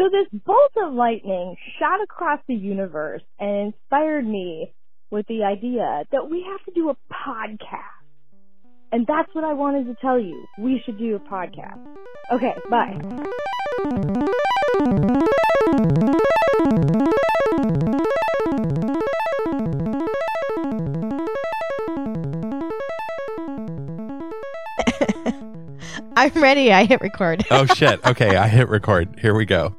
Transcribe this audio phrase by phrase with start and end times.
[0.00, 4.72] So this bolt of lightning shot across the universe and inspired me
[5.10, 8.00] with the idea that we have to do a podcast.
[8.92, 10.46] And that's what I wanted to tell you.
[10.58, 11.86] We should do a podcast.
[12.32, 12.96] Okay, bye.
[26.20, 26.70] I'm ready.
[26.70, 27.46] I hit record.
[27.50, 28.04] oh shit.
[28.06, 29.18] Okay, I hit record.
[29.22, 29.74] Here we go.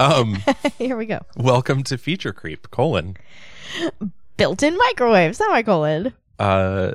[0.00, 0.42] Um,
[0.78, 1.20] Here we go.
[1.36, 3.16] welcome to Feature Creep, colon.
[4.36, 6.12] Built-in microwave, semicolon.
[6.40, 6.94] Uh,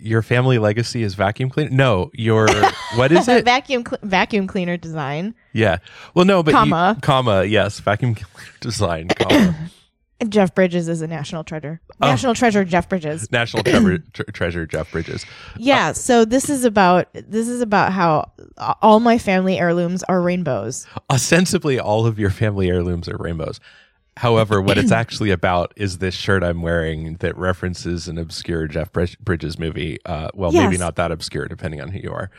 [0.00, 1.70] your family legacy is vacuum cleaner?
[1.70, 2.46] No, your
[2.94, 3.44] what is it?
[3.44, 5.34] vacuum cl- vacuum cleaner design.
[5.52, 5.78] yeah.
[6.14, 6.96] Well, no, but you- Comma.
[7.02, 7.42] comma.
[7.42, 9.08] Yes, vacuum cleaner design.
[9.08, 9.56] Comma.
[10.20, 11.80] And Jeff Bridges is a national treasure.
[12.00, 12.06] Oh.
[12.06, 13.30] National treasure, Jeff Bridges.
[13.32, 15.24] National treasure, tre- treasure Jeff Bridges.
[15.56, 15.92] Yeah.
[15.92, 18.32] So this is about this is about how
[18.82, 20.86] all my family heirlooms are rainbows.
[21.08, 23.60] Ostensibly, all of your family heirlooms are rainbows.
[24.16, 28.90] However, what it's actually about is this shirt I'm wearing that references an obscure Jeff
[28.92, 29.98] Bridges movie.
[30.04, 32.30] Uh, well, maybe not that obscure, depending on who you are.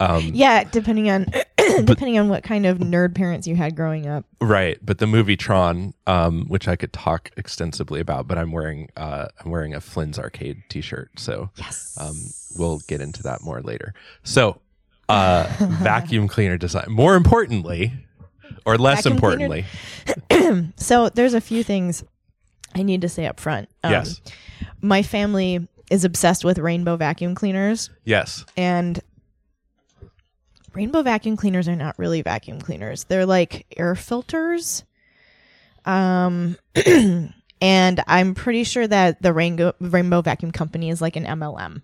[0.00, 1.26] Um, Yeah, depending on
[1.84, 4.24] depending on what kind of nerd parents you had growing up.
[4.40, 8.88] Right, but the movie Tron, um, which I could talk extensively about, but I'm wearing
[8.96, 11.96] uh, I'm wearing a Flynn's Arcade T-shirt, so Yes.
[12.00, 12.16] um,
[12.58, 13.92] we'll get into that more later.
[14.22, 14.60] So,
[15.08, 15.46] uh,
[15.82, 16.86] vacuum cleaner design.
[16.88, 17.92] More importantly,
[18.64, 19.64] or less Vacuum importantly,
[20.76, 22.04] So there's a few things
[22.74, 23.68] I need to say up front.
[23.82, 24.20] Um, Yes.
[24.80, 29.00] My family is obsessed with rainbow vacuum cleaners yes, and
[30.78, 33.02] rainbow vacuum cleaners are not really vacuum cleaners.
[33.02, 34.84] They're like air filters.
[35.84, 36.56] Um
[37.60, 41.82] and I'm pretty sure that the rainbow rainbow vacuum company is like an MLM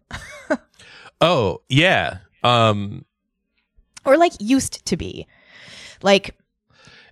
[1.20, 3.04] oh yeah, um,
[4.04, 5.26] or like used to be.
[6.00, 6.36] Like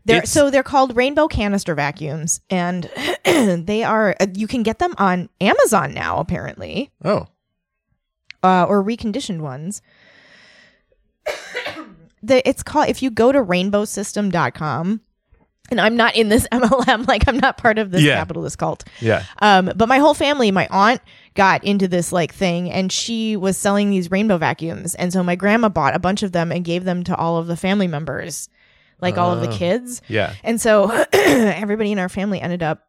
[0.04, 2.88] they're so they're called rainbow canister vacuums and
[3.24, 6.92] they are uh, you can get them on Amazon now apparently.
[7.04, 7.26] oh
[8.42, 9.82] uh, or reconditioned ones.
[12.22, 15.00] The it's called if you go to rainbowsystem.com
[15.70, 18.16] and I'm not in this MLM like I'm not part of this Yeah.
[18.16, 18.84] capitalist cult.
[19.00, 21.00] yeah, Um but my whole family, my aunt
[21.34, 25.34] got into this like thing and she was selling these rainbow vacuums and so my
[25.34, 28.48] grandma bought a bunch of them and gave them to all of the family members,
[29.00, 29.52] like all of the Oh.
[29.56, 30.02] kids.
[30.08, 32.86] yeah, And so everybody in our family ended up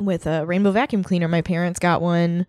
[0.00, 1.28] with a rainbow vacuum cleaner.
[1.28, 2.46] My parents got one.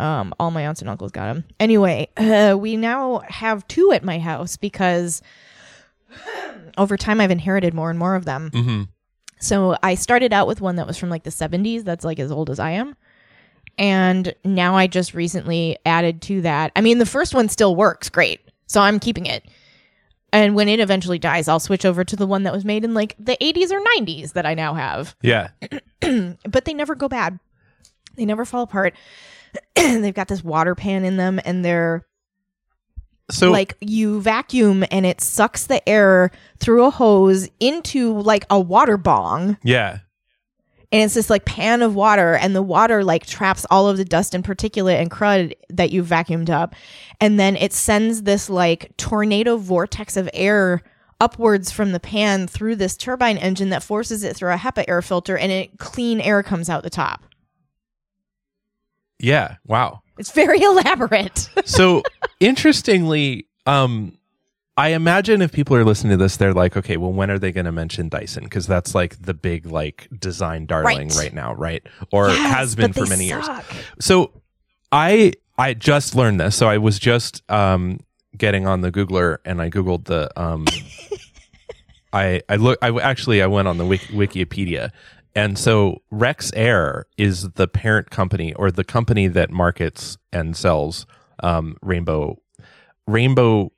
[0.00, 1.44] Um, all my aunts and uncles got them.
[1.58, 5.22] Anyway, uh, we now have two at my house because
[6.78, 8.50] over time I've inherited more and more of them.
[8.52, 8.82] hmm
[9.40, 12.30] So I started out with one that was from like the 70s, that's like as
[12.30, 12.96] old as I am.
[13.76, 16.72] And now I just recently added to that.
[16.74, 18.40] I mean, the first one still works great.
[18.66, 19.44] So I'm keeping it.
[20.32, 22.92] And when it eventually dies, I'll switch over to the one that was made in
[22.92, 25.16] like the 80s or 90s that I now have.
[25.22, 25.48] yeah,
[26.00, 27.38] But they never go bad.
[28.16, 28.94] They never fall apart.
[29.74, 32.06] They've got this water pan in them and they're
[33.30, 38.58] so like you vacuum and it sucks the air through a hose into like a
[38.58, 39.58] water bong.
[39.62, 39.98] Yeah,
[40.90, 44.04] and it's this like pan of water and the water like traps all of the
[44.04, 46.74] dust and particulate and crud that you vacuumed up.
[47.20, 50.82] And then it sends this like tornado vortex of air
[51.20, 55.02] upwards from the pan through this turbine engine that forces it through a HEPA air
[55.02, 57.22] filter and it clean air comes out the top.
[59.18, 59.56] Yeah.
[59.66, 60.02] Wow.
[60.18, 61.48] It's very elaborate.
[61.64, 62.02] so
[62.40, 64.16] interestingly um
[64.76, 67.50] i imagine if people are listening to this they're like okay well when are they
[67.52, 71.16] going to mention dyson because that's like the big like design darling Right.
[71.18, 73.46] right, now right or Yes, has been for many years
[74.00, 74.30] so
[74.92, 77.98] i i just learned this so i was just um
[78.36, 80.64] getting on the googler and i googled the um
[82.12, 84.90] i i look i actually i went on the wiki, wikipedia
[85.40, 91.06] and so Rexair is the parent company or the company that markets and sells
[91.42, 92.22] um rainbow
[93.06, 93.70] rainbow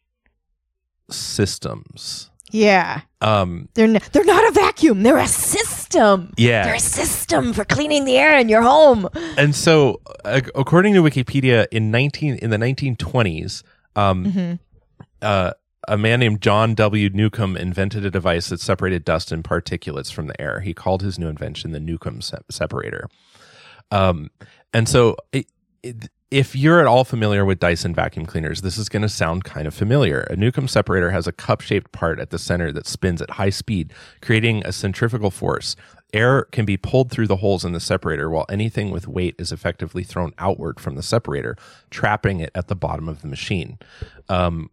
[1.10, 3.02] systems Yeah.
[3.20, 5.02] um They're n- they're not a vacuum.
[5.02, 6.32] They're a system.
[6.36, 6.64] Yeah.
[6.64, 9.08] They're a system for cleaning the air in your home.
[9.36, 13.62] and so uh, according to wikipedia in 19 in the 1920s
[13.96, 14.58] um Mhm.
[15.22, 15.52] uh,
[15.88, 17.08] a man named John W.
[17.10, 20.60] Newcomb invented a device that separated dust and particulates from the air.
[20.60, 23.08] He called his new invention the Newcomb se- separator.
[23.90, 24.30] Um,
[24.72, 25.46] and so, it,
[25.82, 29.42] it, if you're at all familiar with Dyson vacuum cleaners, this is going to sound
[29.42, 30.20] kind of familiar.
[30.30, 33.50] A Newcomb separator has a cup shaped part at the center that spins at high
[33.50, 33.92] speed,
[34.22, 35.74] creating a centrifugal force.
[36.12, 39.50] Air can be pulled through the holes in the separator, while anything with weight is
[39.50, 41.56] effectively thrown outward from the separator,
[41.90, 43.78] trapping it at the bottom of the machine.
[44.28, 44.70] Um,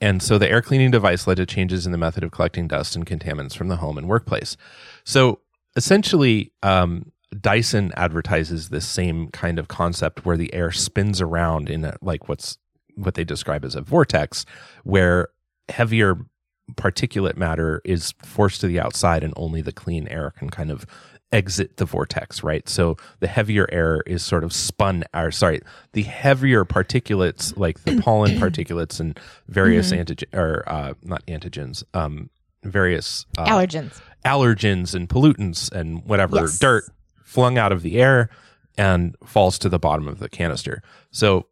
[0.00, 2.96] and so the air cleaning device led to changes in the method of collecting dust
[2.96, 4.56] and contaminants from the home and workplace.
[5.04, 5.40] So
[5.76, 11.84] essentially, um, Dyson advertises this same kind of concept where the air spins around in
[11.84, 12.58] a, like what's
[12.96, 14.44] what they describe as a vortex,
[14.82, 15.28] where
[15.68, 16.26] heavier
[16.74, 20.86] particulate matter is forced to the outside and only the clean air can kind of
[21.32, 22.68] exit the vortex, right?
[22.68, 25.60] So the heavier air is sort of spun, or sorry,
[25.92, 29.18] the heavier particulates, like the pollen particulates and
[29.48, 32.30] various antigen, or uh, not antigens, um,
[32.64, 34.00] various uh, Allergens.
[34.24, 36.58] allergens and pollutants and whatever Yes.
[36.58, 36.84] dirt
[37.24, 38.28] flung out of the air
[38.76, 40.82] and falls to the bottom of the canister.
[41.12, 41.46] So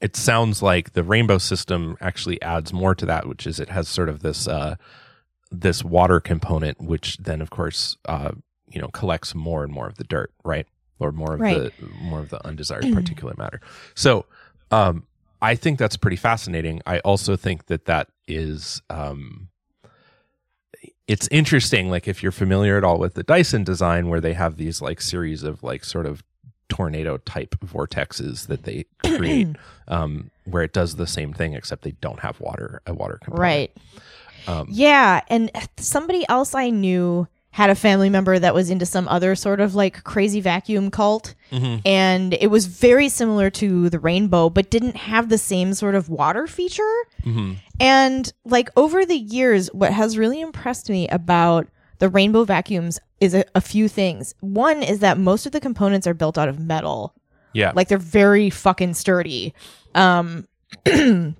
[0.00, 3.88] it sounds like the rainbow system actually adds more to that, which is it has
[3.88, 4.76] sort of this uh,
[5.50, 8.32] this water component, which then of course uh,
[8.68, 10.66] you know collects more and more of the dirt, right,
[10.98, 11.72] or more of Right.
[11.78, 13.60] the more of the undesired particulate matter.
[13.94, 14.26] So
[14.70, 15.04] um,
[15.42, 16.80] I think that's pretty fascinating.
[16.86, 19.48] I also think that that is um,
[21.06, 24.56] it's interesting like if you're familiar at all with the Dyson design where they have
[24.56, 26.22] these like series of like sort of
[26.68, 28.84] tornado type vortexes that they
[29.16, 29.46] create
[29.86, 33.40] um where it does the same thing except they don't have water a water component.
[33.40, 33.76] Right.
[34.48, 39.08] Um, Yeah, and somebody else I knew had a family member that was into some
[39.08, 41.34] other sort of like crazy vacuum cult.
[41.50, 41.80] Mhm.
[41.86, 46.10] And it was very similar to the rainbow, but didn't have the same sort of
[46.10, 46.94] water feature.
[47.24, 47.56] Mhm.
[47.80, 51.66] And like over the years, what has really impressed me about
[51.98, 54.34] the rainbow vacuums is a, a few things.
[54.40, 57.14] One is that most of the components are built out of metal.
[57.54, 57.72] Yeah.
[57.74, 59.54] Like they're very fucking sturdy.
[59.94, 60.46] Um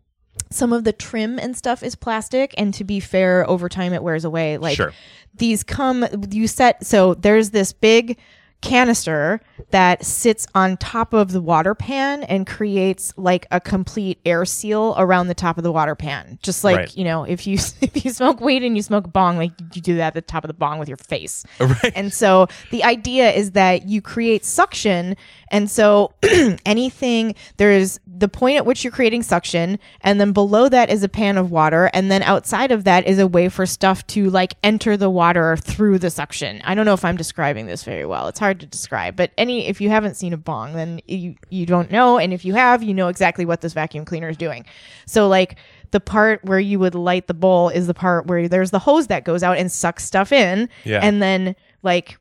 [0.50, 4.02] some of the trim and stuff is plastic and to be fair over time it
[4.02, 4.58] wears away.
[4.58, 4.92] Like Sure.
[5.34, 8.18] these come you set so there's this big
[8.62, 9.38] canister
[9.70, 14.94] that sits on top of the water pan and creates like a complete air seal
[14.96, 16.38] around the top of the water pan.
[16.42, 16.96] Just like, Right.
[16.96, 19.82] you know, if you if you smoke weed and you smoke a bong, like you
[19.82, 21.44] do that at the top of the bong with your face.
[21.60, 21.92] right.
[21.94, 25.16] And so the idea is that you create suction.
[25.50, 26.14] And so
[26.64, 29.78] anything, there's the point at which you're creating suction.
[30.00, 31.90] And then below that is a pan of water.
[31.92, 35.56] And then outside of that is a way for stuff to like enter the water
[35.56, 36.62] through the suction.
[36.64, 38.28] I don't know if I'm describing this very well.
[38.28, 39.16] It's hard to describe.
[39.16, 42.18] But any, if you haven't seen a bong, then you, you don't know.
[42.18, 44.64] And if you have, you know exactly what this vacuum cleaner is doing.
[45.06, 45.56] So like,
[45.92, 49.06] the part where you would light the bowl is the part where there's the hose
[49.06, 50.68] that goes out and sucks stuff in.
[50.84, 51.00] Yeah.
[51.00, 52.18] And then like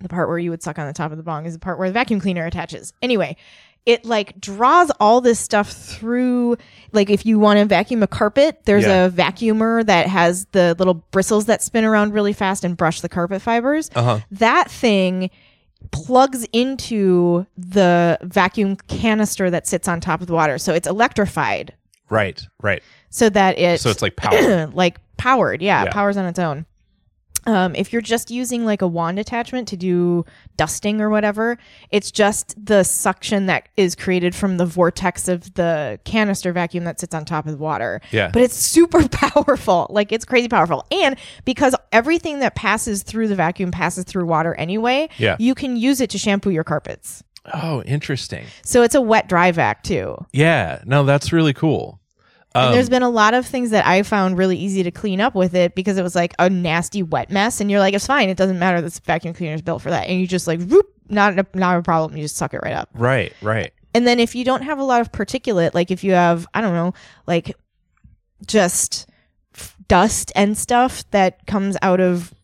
[0.00, 1.78] the part where you would suck on the top of the bong is the part
[1.78, 2.92] where the vacuum cleaner attaches.
[3.02, 3.36] Anyway,
[3.86, 6.56] it like draws all this stuff through
[6.92, 9.04] like if you want to vacuum a carpet, there's Yeah.
[9.06, 13.08] a vacuumer that has the little bristles that spin around really fast and brush the
[13.08, 13.90] carpet fibers.
[13.94, 14.20] Uh-huh.
[14.32, 15.30] That thing
[15.92, 20.58] plugs into the vacuum canister that sits on top of the water.
[20.58, 21.74] So it's electrified
[22.10, 22.40] Right.
[22.62, 22.82] Right.
[23.10, 24.66] so that it So it's like power.
[24.74, 25.92] like powered yeah, Yeah.
[25.92, 26.66] powers on its own
[27.46, 30.24] um, if you're just using like a wand attachment to do
[30.56, 31.58] dusting or whatever
[31.90, 36.98] it's just the suction that is created from the vortex of the canister vacuum that
[37.00, 38.30] sits on top of the water Yeah.
[38.32, 43.34] but it's super powerful like it's crazy powerful and because everything that passes through the
[43.36, 45.36] vacuum passes through water anyway Yeah.
[45.38, 47.22] you can use it to shampoo your carpets
[47.54, 48.44] oh, interesting.
[48.64, 50.82] so it's a wet dry vac too Yeah.
[50.84, 52.00] No, that's really cool.
[52.56, 55.20] And Um, there's been a lot of things that I found really easy to clean
[55.20, 58.06] up with it because it was like a nasty wet mess, and you're like, it's
[58.06, 58.80] fine, it doesn't matter.
[58.80, 61.78] This vacuum cleaner is built for that, and you just like, whoop, not a, not
[61.78, 62.16] a problem.
[62.16, 62.88] You just suck it right up.
[62.94, 63.32] right.
[63.42, 63.72] Right.
[63.94, 66.60] And then if you don't have a lot of particulate, like if you have, I
[66.60, 66.92] don't know,
[67.26, 67.56] like
[68.46, 69.08] just
[69.88, 72.34] dust and stuff that comes out of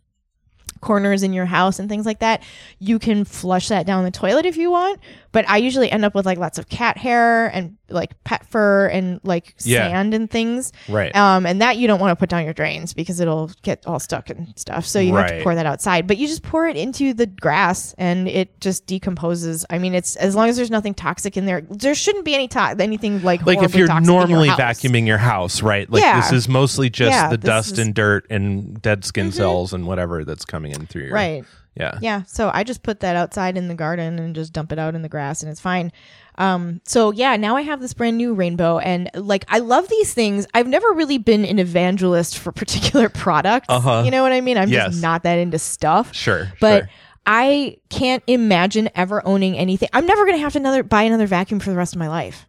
[0.82, 2.42] corners in your house and things like that,
[2.78, 5.00] you can flush that down the toilet if you want.
[5.32, 8.88] But I usually end up with like lots of cat hair and like pet fur
[8.88, 9.88] and like Yeah.
[9.88, 10.72] sand and things.
[10.90, 11.14] Right.
[11.16, 13.98] Um, and that you don't want to put down your drains because it'll get all
[13.98, 14.84] stuck and stuff.
[14.84, 16.06] So you have to pour that outside.
[16.06, 19.64] But you just pour it into the grass and it just decomposes.
[19.70, 22.48] I mean, it's as long as there's nothing toxic in there, there shouldn't be any
[22.48, 25.88] to- anything like like if you're in your normally vacuuming your house, right?
[25.90, 26.20] Like Yeah.
[26.20, 27.82] this is mostly just Yeah, the dust is- Mm-hmm.
[27.82, 31.44] and dirt and dead skin cells and whatever that's coming in through your Right.
[31.74, 31.98] Yeah.
[32.02, 32.22] Yeah.
[32.24, 35.00] So I just put that outside in the garden and just dump it out in
[35.02, 35.90] the grass and it's fine.
[36.36, 40.12] Um, so yeah, now I have this brand new rainbow and like I love these
[40.12, 40.46] things.
[40.52, 43.66] I've never really been an evangelist for particular products.
[43.70, 44.02] Uh-huh.
[44.04, 44.58] You know what I mean?
[44.58, 44.90] I'm Yes.
[44.90, 46.14] just not that into stuff.
[46.14, 46.52] Sure.
[46.60, 46.90] But sure.
[47.24, 49.88] I can't imagine ever owning anything.
[49.92, 52.08] I'm never going to have to another buy another vacuum for the rest of my
[52.08, 52.46] life.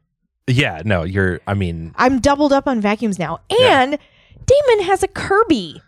[0.47, 3.39] Yeah, no, you're I mean, I'm doubled up on vacuums now.
[3.49, 3.83] Yeah.
[3.83, 3.99] And
[4.45, 5.81] Damon has a Kirby.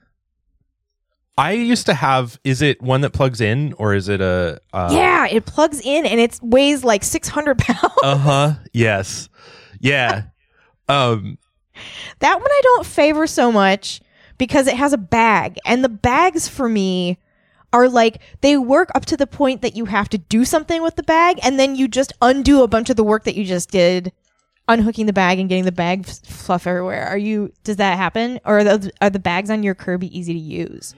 [1.37, 4.89] I used to have is it one that plugs in or is it a uh
[4.93, 7.93] yeah, it plugs in and it weighs like 600 pounds.
[8.03, 8.53] Uh-huh.
[8.73, 9.27] Yes.
[9.79, 10.23] Yeah.
[10.87, 11.37] um
[12.19, 14.01] That one I don't favor so much
[14.37, 15.57] because it has a bag.
[15.65, 17.17] And the bags for me
[17.73, 20.95] are like they work up to the point that you have to do something with
[20.95, 23.69] the bag and then you just undo a bunch of the work that you just
[23.69, 24.13] did
[24.69, 27.05] unhooking the bag and getting the bag f- fluff everywhere.
[27.07, 30.31] Are you does that happen or are the, are the bags on your Kirby easy
[30.33, 30.95] to use?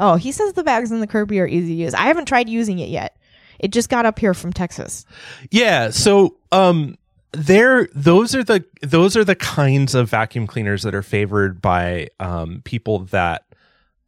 [0.00, 1.94] Oh, he says the bags on the Kirby are easy to use.
[1.94, 3.16] I haven't tried using it yet.
[3.60, 5.04] It just got up here from Texas.
[5.50, 5.90] Yeah.
[5.90, 6.96] So, um,
[7.32, 12.08] there, those are the those are the kinds of vacuum cleaners that are favored by
[12.18, 13.44] um, people that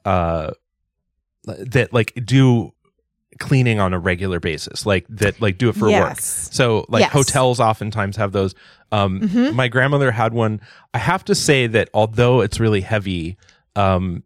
[0.05, 0.53] uh,
[1.45, 2.73] that like do
[3.39, 6.19] cleaning on a regular basis, like that, like do it for work.
[6.21, 7.13] So, like Yes.
[7.13, 8.55] hotels oftentimes have those.
[8.91, 9.55] Um, Mhm.
[9.55, 10.61] My grandmother had one.
[10.95, 13.37] I have to say that although it's really heavy,
[13.77, 14.23] um,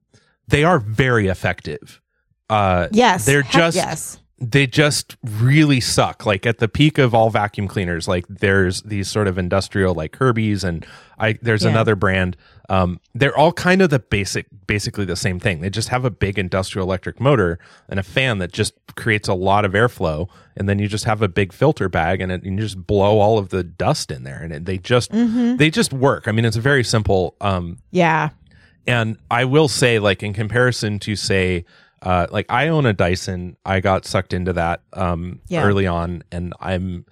[0.48, 2.00] they are very effective.
[2.48, 3.24] Uh, Yes.
[3.26, 4.18] they're just yes.
[4.38, 6.24] they just really suck.
[6.26, 10.12] Like at the peak of all vacuum cleaners, like there's these sort of industrial like
[10.12, 10.86] Kirby's and
[11.18, 11.70] I there's Yeah.
[11.70, 12.36] another brand.
[12.68, 15.60] Um, they're all kind of the basic, basically the same thing.
[15.60, 19.34] They just have a big industrial electric motor and a fan that just creates a
[19.34, 22.56] lot of airflow, and then you just have a big filter bag and, it, and
[22.58, 25.56] you just blow all of the dust in there, and it, they just Mm-hmm.
[25.56, 26.26] they just work.
[26.26, 27.36] I mean, it's a very simple.
[27.40, 28.30] Um, Yeah.
[28.86, 31.64] And I will say, like in comparison to say,
[32.02, 33.56] uh, like I own a Dyson.
[33.64, 35.64] I got sucked into that um, Yeah.
[35.64, 37.06] early on, and I'm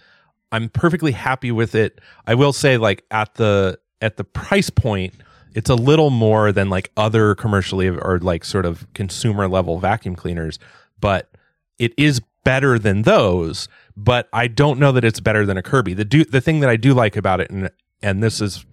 [0.52, 2.00] I'm perfectly happy with it.
[2.26, 5.14] I will say, like at the at the price point,
[5.54, 10.14] it's a little more than like other commercially or like sort of consumer level vacuum
[10.14, 10.58] cleaners,
[11.00, 11.30] but
[11.78, 13.68] it is better than those.
[13.96, 15.94] But I don't know that it's better than a Kirby.
[15.94, 17.70] The do the thing that I do like about it, and
[18.02, 18.64] and this is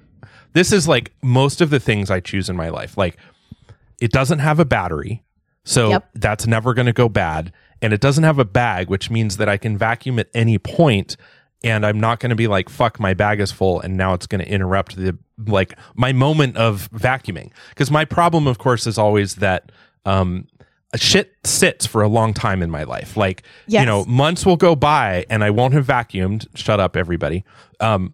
[0.53, 2.97] this is like most of the things I choose in my life.
[2.97, 3.17] Like
[3.99, 5.23] it doesn't have a battery.
[5.63, 6.09] So Yep.
[6.15, 7.53] that's never going to go bad.
[7.81, 11.17] And it doesn't have a bag, which means that I can vacuum at any point
[11.63, 13.79] and I'm not going to be like, fuck, my bag is full.
[13.81, 15.15] And now it's going to interrupt the,
[15.45, 17.51] like my moment of vacuuming.
[17.75, 19.71] Cause my problem, of course, is always that,
[20.05, 20.47] um,
[20.95, 23.15] shit sits for a long time in my life.
[23.15, 23.43] Like,
[23.81, 26.47] you know, months will go by and I won't have vacuumed.
[26.55, 27.45] Shut up, everybody.
[27.79, 28.13] Um,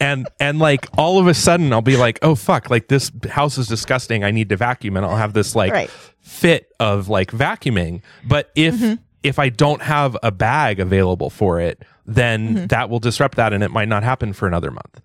[0.00, 3.58] and and like all of a sudden I'll be like, oh fuck, like this house
[3.58, 4.24] is disgusting.
[4.24, 5.90] I need to vacuum, and I'll have this like Right.
[6.20, 8.02] fit of like vacuuming.
[8.26, 8.94] But if Mm-hmm.
[9.22, 12.66] if I don't have a bag available for it, then Mm-hmm.
[12.68, 15.00] that will disrupt that, and it might not happen for another month.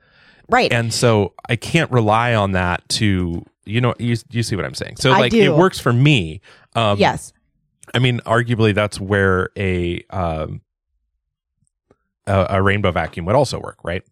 [0.49, 0.71] Right.
[0.71, 4.73] And so I can't rely on that to you know you you see what I'm
[4.75, 4.97] saying.
[4.97, 6.41] So like it works for me.
[6.75, 7.33] Um, yes.
[7.95, 10.61] I mean, arguably that's where a um
[12.27, 14.03] a, a rainbow vacuum would also work, right?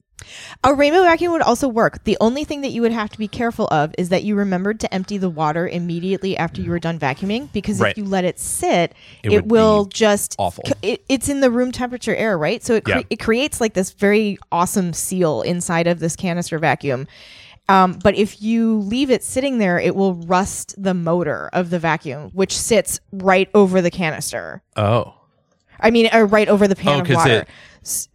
[0.64, 2.04] A rainbow vacuum would also work.
[2.04, 4.80] The only thing that you would have to be careful of is that you remembered
[4.82, 7.92] to empty the water immediately after you were done vacuuming because Right.
[7.92, 10.64] if you let it sit, It it, would will be just awful.
[10.82, 12.64] It, it's in the room temperature air, right?
[12.64, 13.02] So it cre- Yeah.
[13.10, 17.08] it creates like this very awesome seal inside of this canister vacuum.
[17.70, 21.80] Um, but if you leave it sitting there, it will rust the motor of the
[21.80, 24.62] vacuum, which sits right over the canister.
[24.76, 25.14] Oh.
[25.80, 27.32] I mean, uh, right over the pan Oh, of water.
[27.34, 27.48] it-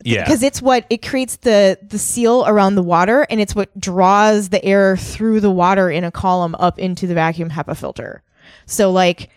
[0.05, 0.25] Yeah.
[0.25, 4.49] because it's what it creates the the seal around the water, and it's what draws
[4.51, 8.23] the air through the water in a column up into the vacuum HEPA filter.
[8.67, 9.31] So, like,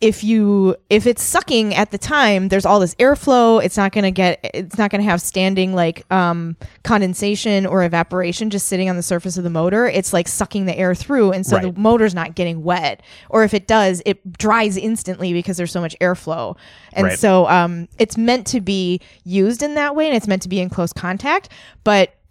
[0.00, 3.62] if you if it's sucking at the time, there's all this airflow.
[3.64, 4.40] It's not gonna get.
[4.54, 9.36] It's not gonna have standing like um, condensation or evaporation just sitting on the surface
[9.38, 9.86] of the motor.
[9.86, 11.74] It's like sucking the air through, and so Right.
[11.74, 13.02] the motor's not getting wet.
[13.30, 16.56] Or if it does, it dries instantly because there's so much airflow.
[16.92, 17.18] And Right.
[17.18, 20.60] so um, it's meant to be used in that way, and it's meant to be
[20.60, 21.48] in close contact.
[21.84, 22.14] But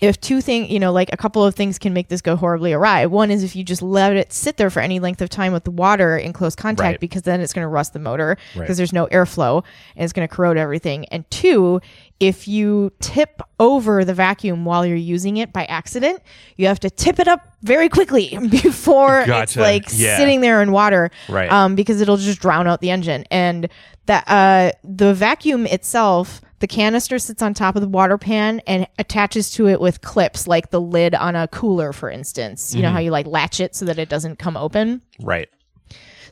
[0.00, 2.72] if two things, you know, like a couple of things can make this go horribly
[2.72, 3.06] awry.
[3.06, 5.64] One is if you just let it sit there for any length of time with
[5.64, 7.00] the water in close contact, Right.
[7.00, 8.76] because then it's going to rust the motor because Right.
[8.76, 9.64] there's no airflow
[9.96, 11.06] and it's going to corrode everything.
[11.06, 11.80] And two,
[12.20, 16.20] if you tip over the vacuum while you're using it by accident,
[16.56, 20.16] you have to tip it up very quickly before it's like Yeah.
[20.16, 21.50] sitting there in water, Right.
[21.50, 23.24] Um, because it'll just drown out the engine.
[23.30, 23.68] And
[24.06, 28.86] that uh, the vacuum itself, the canister sits on top of the water pan and
[28.98, 32.74] attaches to it with clips, like the lid on a cooler, for instance.
[32.74, 32.94] You know mm-hmm.
[32.94, 35.02] how you like latch it so that it doesn't come open.
[35.20, 35.48] Right.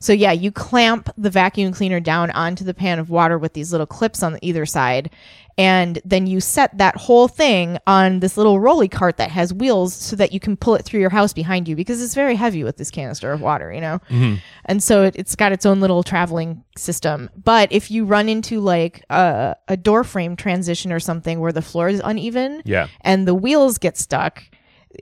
[0.01, 3.73] So yeah, you clamp the vacuum cleaner down onto the pan of water with these
[3.73, 5.11] little clips on either side.
[5.59, 9.93] And then you set that whole thing on this little rolly cart that has wheels
[9.93, 12.63] so that you can pull it through your house behind you because it's very heavy
[12.63, 14.01] with this canister of water, you know?
[14.09, 14.37] Mm-hmm.
[14.67, 17.29] And so it, it's got its own little traveling system.
[17.37, 21.61] But if you run into like a, a door frame transition or something where the
[21.61, 22.87] floor is uneven Yeah.
[23.01, 24.45] and the wheels get stuck,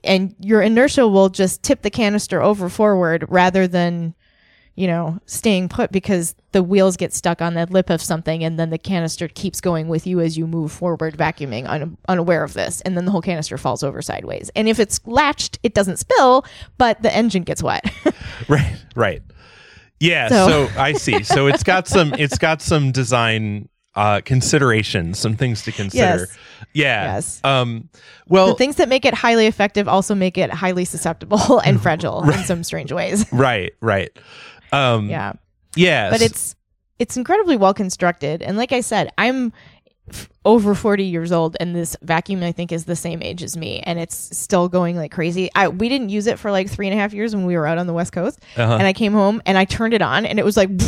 [0.02, 4.15] and your inertia will just tip the canister over forward rather than
[4.76, 8.58] you know, staying put because the wheels get stuck on the lip of something and
[8.58, 12.52] then the canister keeps going with you as you move forward vacuuming un- unaware of
[12.52, 14.50] this and then the whole canister falls over sideways.
[14.54, 16.44] And if it's latched, it doesn't spill,
[16.76, 17.84] but the engine gets wet.
[18.48, 19.22] right, right.
[19.98, 21.22] Yeah, So- so, I see.
[21.22, 26.02] So it's got some it's got some design uh considerations, some things to consider.
[26.28, 26.38] Yes.
[26.74, 27.14] Yeah.
[27.14, 27.40] Yes.
[27.44, 27.88] Um
[28.28, 32.22] well the things that make it highly effective also make it highly susceptible and fragile
[32.28, 33.24] in some strange ways.
[33.32, 34.10] right, right.
[34.72, 35.32] Um Yeah.
[35.76, 36.10] yeah.
[36.10, 36.54] but it's
[36.98, 39.52] it's incredibly well constructed and like i said i'm
[40.08, 43.54] f- over 40 years old and this vacuum i think is the same age as
[43.56, 46.86] me and it's still going like crazy i we didn't use it for like three
[46.88, 48.74] and a half years when we were out on the west coast Uh-huh.
[48.78, 50.70] and i came home and i turned it on and it was like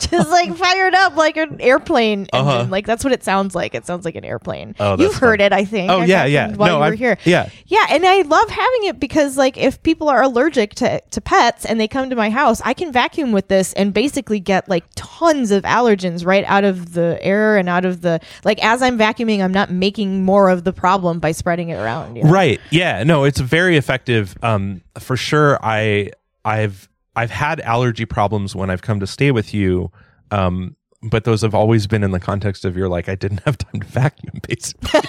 [0.10, 2.28] just like fired up like an airplane engine.
[2.32, 2.66] Uh-huh.
[2.68, 5.52] like that's what it sounds like it sounds like an airplane Oh, you've heard it
[5.52, 6.54] i think Oh I yeah, yeah.
[6.54, 7.48] while no, you were I've- here Yeah.
[7.66, 11.64] yeah, and I love having it because like if people are allergic to, to pets
[11.64, 14.84] and they come to my house, I can vacuum with this and basically get like
[14.94, 18.98] tons of allergens right out of the air and out of the like as I'm
[18.98, 22.16] vacuuming, I'm not making more of the problem by spreading it around.
[22.16, 22.30] you know?
[22.30, 22.60] Right.
[22.70, 23.02] Yeah.
[23.04, 24.36] No, it's very effective.
[24.42, 25.58] Um, for sure.
[25.62, 26.10] I
[26.44, 29.90] I've I've had allergy problems when I've come to stay with you.
[30.30, 33.58] Um, but those have always been in the context of you're like I didn't have
[33.58, 35.00] time to vacuum, basically.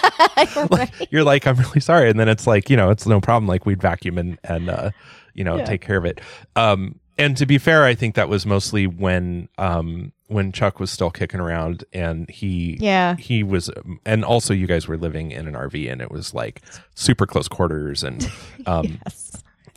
[0.70, 3.46] like, you're like I'm really sorry, and then it's like you know it's no problem.
[3.46, 4.90] Like we'd vacuum and and uh,
[5.34, 5.64] you know Yeah.
[5.64, 6.20] take care of it.
[6.56, 10.90] Um, and to be fair, I think that was mostly when um when Chuck was
[10.92, 13.16] still kicking around and he Yeah.
[13.16, 13.70] he was
[14.04, 16.60] and also you guys were living in an RV and it was like
[16.94, 18.30] super close quarters and
[18.66, 19.27] um Yes.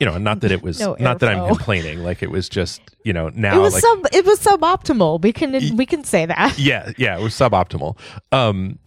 [0.01, 2.81] You know not that it was No not that I'm complaining like it was just
[3.03, 5.22] you know now It was like sub it was suboptimal.
[5.22, 6.58] We can we can say that.
[6.58, 8.00] yeah yeah it was suboptimal
[8.31, 8.79] um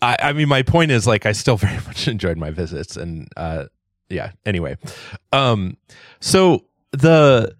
[0.00, 3.28] I I mean my point is like I still very much enjoyed my visits and
[3.36, 3.66] uh
[4.08, 4.78] yeah anyway
[5.30, 5.76] um
[6.20, 7.54] so the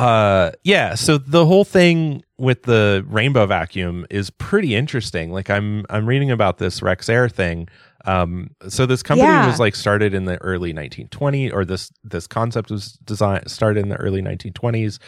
[0.00, 5.86] uh yeah so the whole thing with the rainbow vacuum is pretty interesting like i'm
[5.88, 7.68] i'm reading about this Rexair thing
[8.06, 9.46] um so this company Yeah.
[9.46, 13.88] was like started in the early 1920s, or this this concept was designed started in
[13.88, 14.98] the early 1920s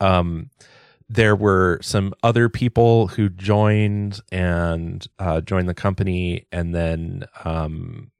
[0.00, 0.50] um
[1.08, 8.10] there were some other people who joined and uh joined the company and then um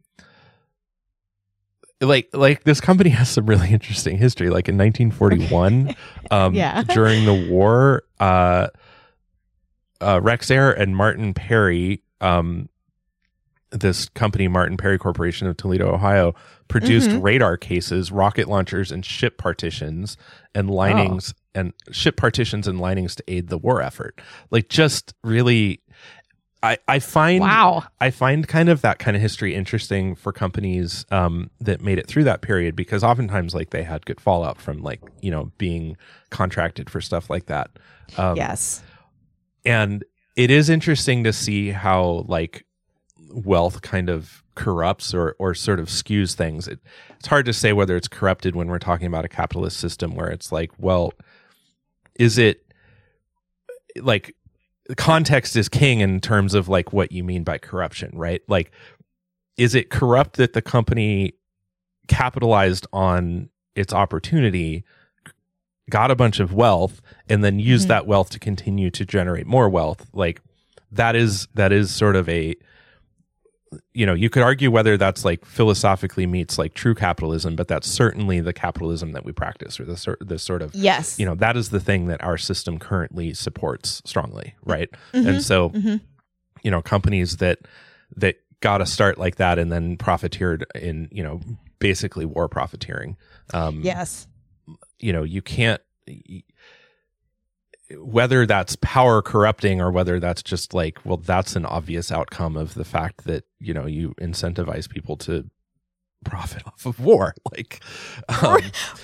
[2.01, 5.95] like like this company has some really interesting history like in 1941
[6.31, 6.83] um Yeah.
[6.83, 8.69] during the war uh
[10.01, 12.69] uh Rexair and martin parry um
[13.73, 16.35] this company martin parry corporation of toledo ohio
[16.69, 17.23] produced Mhm.
[17.23, 20.17] radar cases rocket launchers and ship partitions
[20.55, 25.81] and linings and ship partitions and linings to aid the war effort like just really
[26.63, 27.85] i i find Wow.
[28.01, 32.07] I find kind of that kind of history interesting for companies um, that made it
[32.07, 35.97] through that period because oftentimes like they had good fallout from like you know being
[36.31, 37.71] contracted for stuff like that.
[38.19, 38.83] Um, yes.
[39.65, 40.05] and
[40.37, 42.65] it is interesting to see how like
[43.33, 46.69] wealth kind of corrupts or or sort of skews things.
[46.69, 46.79] It,
[47.19, 50.29] it's hard to say whether it's corrupted when we're talking about a capitalist system where
[50.31, 51.13] it's like, well,
[52.17, 52.65] is it
[54.01, 54.35] like
[54.97, 58.43] context is king in terms of like what you mean by corruption, right?
[58.49, 58.73] Like,
[59.57, 61.35] is it corrupt that the company
[62.09, 64.85] capitalized on its opportunity,
[65.89, 67.89] got a bunch of wealth, and then used Mhm.
[67.89, 70.09] that wealth to continue to generate more wealth?
[70.13, 70.43] Like,
[70.91, 72.55] that is that is sort of a
[73.95, 77.89] you know you could argue whether that's like philosophically meets like true capitalism but that's
[77.89, 81.19] certainly the capitalism that we practice or the sort the sort of Yes.
[81.19, 85.27] you know that is the thing that our system currently supports strongly right Mhm.
[85.29, 86.01] and so Mhm.
[86.63, 87.61] you know companies that
[88.17, 91.41] that got a start like that and then profiteered in you know
[91.79, 93.17] basically war profiteering
[93.55, 94.27] um yes.
[95.01, 95.81] you know you can't
[97.99, 102.75] whether that's power corrupting or whether that's just like well that's an obvious outcome of
[102.75, 105.49] the fact that you know you incentivize people to
[106.25, 107.83] profit off of war like
[108.29, 108.61] um,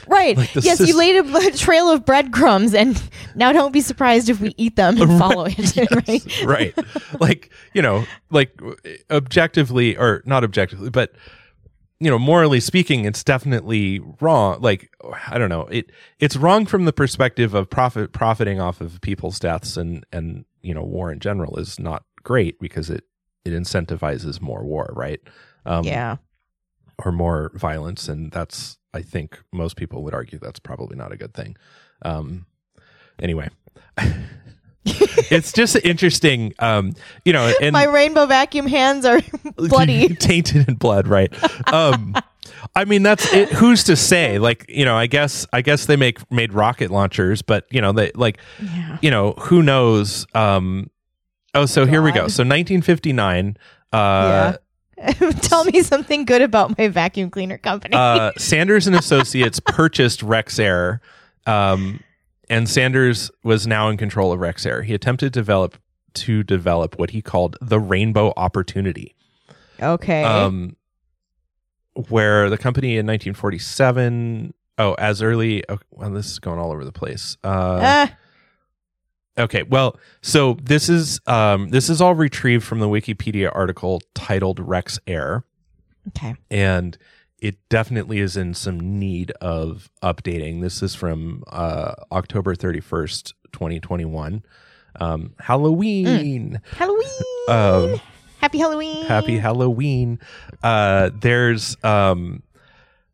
[0.07, 0.37] Right.
[0.37, 3.01] Like yes, you laid a trail of breadcrumbs, and
[3.35, 5.77] now don't be surprised if we eat them and follow it.
[6.09, 6.44] right.
[6.44, 6.74] right
[7.20, 8.59] like you know like
[9.11, 11.12] objectively or not objectively but
[12.01, 14.91] you know morally speaking it's definitely wrong like
[15.29, 19.39] i don't know it it's wrong from the perspective of profit profiting off of people's
[19.39, 23.05] deaths and and you know war in general is not great because it
[23.45, 25.21] it incentivizes more war right
[25.67, 26.17] um Yeah.
[27.05, 31.17] or more violence and that's i think most people would argue that's probably not a
[31.17, 31.57] good thing
[32.03, 32.47] um
[33.21, 33.49] anyway
[35.31, 36.92] it's just interesting, um,
[37.24, 39.20] you know, and My rainbow vacuum hands are
[39.57, 40.09] bloody.
[40.16, 41.33] tainted in blood, right?
[41.72, 42.14] Um,
[42.74, 43.51] I mean, that's it.
[43.51, 44.38] Who's to say?
[44.38, 47.92] Like, you know, I guess, I guess they make made rocket launchers, but you know,
[47.92, 48.98] they like, Yeah.
[49.03, 50.27] you know, who knows?
[50.35, 50.90] Um,
[51.55, 52.29] oh, so here we go.
[52.29, 53.57] So 1959.
[53.92, 54.55] Uh,
[55.42, 57.94] Tell me something good about my vacuum cleaner company.
[57.94, 60.98] uh, Sanders and Associates purchased Rexair,
[61.46, 62.01] um,
[62.51, 64.85] and Sanders was now in control of Rexair.
[64.85, 65.79] He attempted to develop
[66.15, 69.15] to develop what he called the Rainbow Opportunity,
[69.81, 70.25] okay.
[70.25, 70.77] um,
[72.09, 74.55] where the company in 1947.
[74.81, 75.65] Oh, as early.
[75.69, 77.37] Oh, well, this is going all over the place.
[77.43, 78.17] Uh, Ah,
[79.39, 84.59] Okay, well, so this is um, this is all retrieved from the Wikipedia article titled
[84.59, 85.45] Rexair.
[86.09, 86.35] okay.
[86.51, 86.99] and
[87.40, 90.61] it definitely is in some need of updating.
[90.61, 94.42] This is from uh, October 31st, 2021.
[95.01, 96.61] Um, Halloween.
[96.77, 97.07] Halloween.
[97.48, 98.01] Um,
[98.40, 99.05] Happy Halloween.
[99.07, 100.18] happy Halloween.
[100.62, 102.42] Uh, there's um,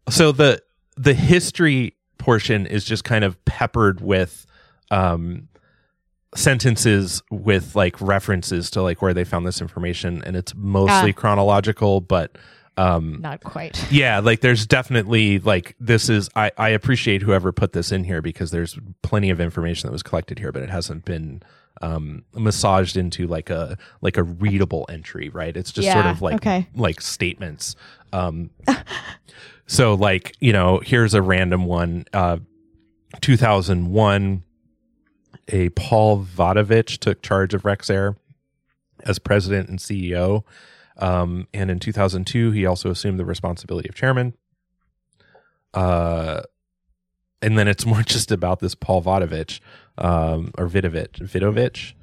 [0.08, 0.62] so the
[0.96, 4.46] the history portion is just kind of peppered with
[4.90, 5.48] um,
[6.34, 11.14] sentences with like references to like where they found this information, and it's mostly Ah.
[11.14, 12.37] chronological, but
[12.76, 13.87] um, Not quite.
[13.92, 18.20] yeah like there's definitely like this is I, I appreciate whoever put this in here
[18.20, 21.42] because there's plenty of information that was collected here but it hasn't been
[21.82, 26.37] um massaged into like a like a readable entry right it's just sort of like
[26.37, 26.66] okay.
[26.74, 27.74] like statements
[28.12, 28.50] um
[29.66, 32.38] so like you know here's a random one uh
[33.20, 34.42] 2001
[35.48, 38.16] a paul vodovich took charge of rexair
[39.04, 40.44] as president and ceo
[40.98, 44.35] um, and in 2002, he also assumed the responsibility of chairman.
[45.72, 46.42] Uh,
[47.42, 49.61] and then it's more just about this Paul Vodovich,
[49.98, 51.94] um, or Vidovich, Vidovich,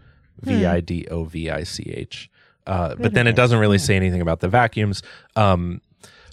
[0.41, 2.29] V I D O V I C H.
[2.67, 5.01] Uh, but then it doesn't really say anything about the vacuums.
[5.35, 5.81] Um,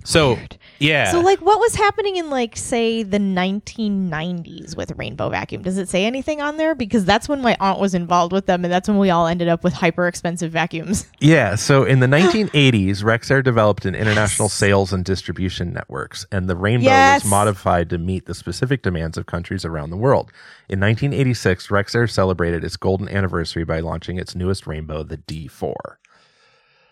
[0.09, 0.57] so Weird.
[0.79, 5.61] yeah, So, like, what was happening in, like, say, the 1990s with Rainbow Vacuum?
[5.63, 6.75] Does it say anything on there?
[6.75, 9.49] Because that's when my aunt was involved with them, and that's when we all ended
[9.49, 11.07] up with hyper expensive vacuums.
[11.21, 16.57] Yeah, so in the 1980s, Rexair developed an international sales and distribution networks, and the
[16.57, 17.25] Rainbow Yes.
[17.25, 20.33] was modified to meet the specific demands of countries around the world.
[20.71, 25.75] In 1986, Rexair celebrated its golden anniversary by launching its newest Rainbow, the D4.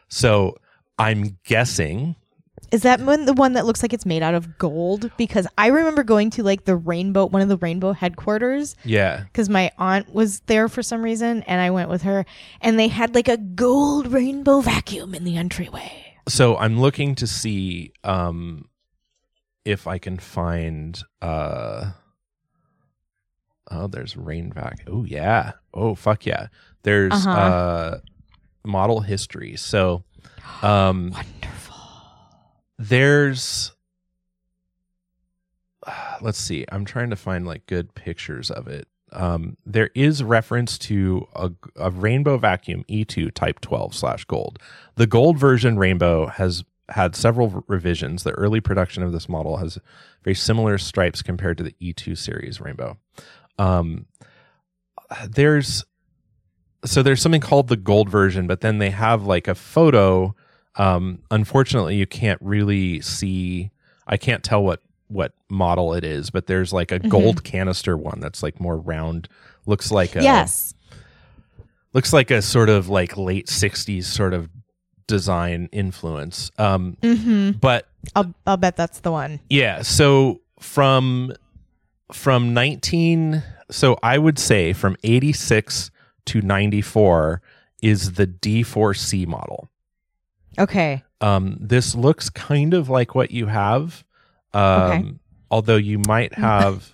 [0.09, 0.57] So
[0.99, 2.17] I'm guessing,
[2.73, 5.11] Is that one the one that looks like it's made out of gold?
[5.17, 9.49] Because I remember going to like the rainbow, one of the rainbow headquarters, yeah, because
[9.49, 12.27] my aunt was there for some reason, and I went with her,
[12.61, 16.17] and they had like a gold rainbow vacuum in the entryway.
[16.29, 18.69] so I'm looking to see um,
[19.65, 21.01] if I can find.
[21.23, 21.93] Uh,
[23.71, 24.81] oh, there's rain vac.
[24.89, 25.53] Oh yeah.
[25.73, 26.49] Oh fuck yeah.
[26.83, 27.31] There's Uh-huh.
[27.31, 27.99] uh,
[28.65, 29.57] model history.
[29.57, 30.03] So
[30.63, 31.51] um, Wonderful.
[32.79, 33.73] There's.
[36.21, 36.65] Let's see.
[36.71, 38.89] I'm trying to find like good pictures of it.
[39.13, 44.59] Um, there is reference to a, a rainbow vacuum E2 Type 12 slash gold.
[44.97, 48.23] The gold version rainbow has had several revisions.
[48.23, 49.79] The early production of this model has
[50.25, 52.99] very similar stripes compared to the E2 series rainbow.
[53.59, 54.07] Um,
[55.29, 55.85] there's
[56.85, 60.35] so there's something called the gold version, but then they have like a photo.
[60.79, 63.71] Um, unfortunately, you can't really see.
[64.07, 68.21] I can't tell what what model it is, but there's like a gold canister one
[68.21, 69.29] that's like more round.
[69.67, 70.75] Looks like a yes.
[71.93, 74.49] looks like a sort of like late 60s sort of
[75.09, 77.59] design influence um Mm-hmm.
[77.59, 77.87] but
[78.17, 79.39] I'll I'll bet that's the one.
[79.49, 81.33] yeah so from
[82.13, 85.91] from 19 so i would say from 86
[86.27, 87.41] to 94
[87.83, 89.69] is the d4c model
[90.59, 91.03] Okay.
[91.21, 94.05] um this looks kind of like what you have
[94.55, 95.05] um Okay.
[95.51, 96.93] although you might have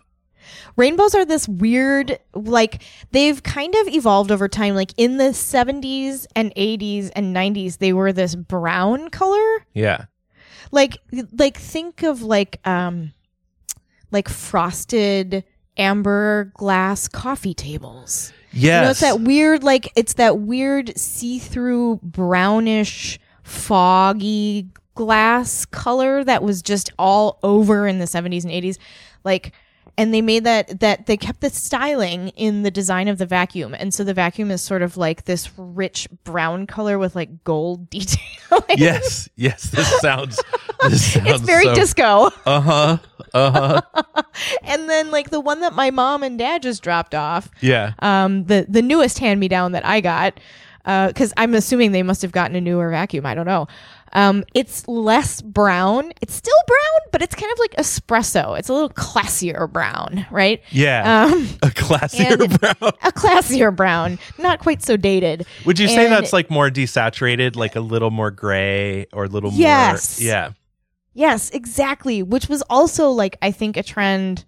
[0.77, 4.75] Rainbows are this weird, like they've kind of evolved over time.
[4.75, 9.67] Like in the 70s and 80s and 90s, they were this brown color.
[9.75, 10.07] yeah
[10.73, 10.99] Like,
[11.39, 13.13] like think of like, um,
[14.11, 15.45] like frosted
[15.77, 18.33] amber glass coffee tables.
[18.53, 26.23] yes You know, it's that weird, like it's that weird see-through brownish, foggy glass color
[26.25, 28.79] that was just all over in the 70s and 80s.
[29.25, 29.53] Like,
[29.99, 33.75] and they made that that they kept the styling in the design of the vacuum,
[33.75, 37.91] and so the vacuum is sort of like this rich brown color with like gold
[37.91, 38.79] detailing.
[38.79, 40.43] yes yes this sounds
[40.89, 42.31] this sounds it's very so, disco.
[42.47, 42.97] uh-huh
[43.35, 43.83] uh-huh
[44.63, 47.93] and then like the one that my mom and dad just dropped off, Yeah.
[47.99, 50.41] um, the the newest hand me down that I got,
[50.85, 53.27] because I'm assuming they must have gotten a newer vacuum.
[53.27, 53.67] I don't know.
[54.15, 56.13] Um, it's less brown.
[56.21, 58.59] It's still brown, but it's kind of like espresso.
[58.59, 60.63] It's a little classier brown, right?
[60.71, 61.25] Yeah.
[61.25, 62.93] Um, a classier brown.
[63.03, 65.47] a classier brown, not quite so dated.
[65.65, 69.51] Would you say that's like more desaturated, like a little more gray or a little
[69.53, 70.21] Yes.
[70.21, 70.29] more?
[70.29, 70.51] Yeah.
[71.15, 72.23] Yes, exactly.
[72.23, 74.45] Which was also like I think a trend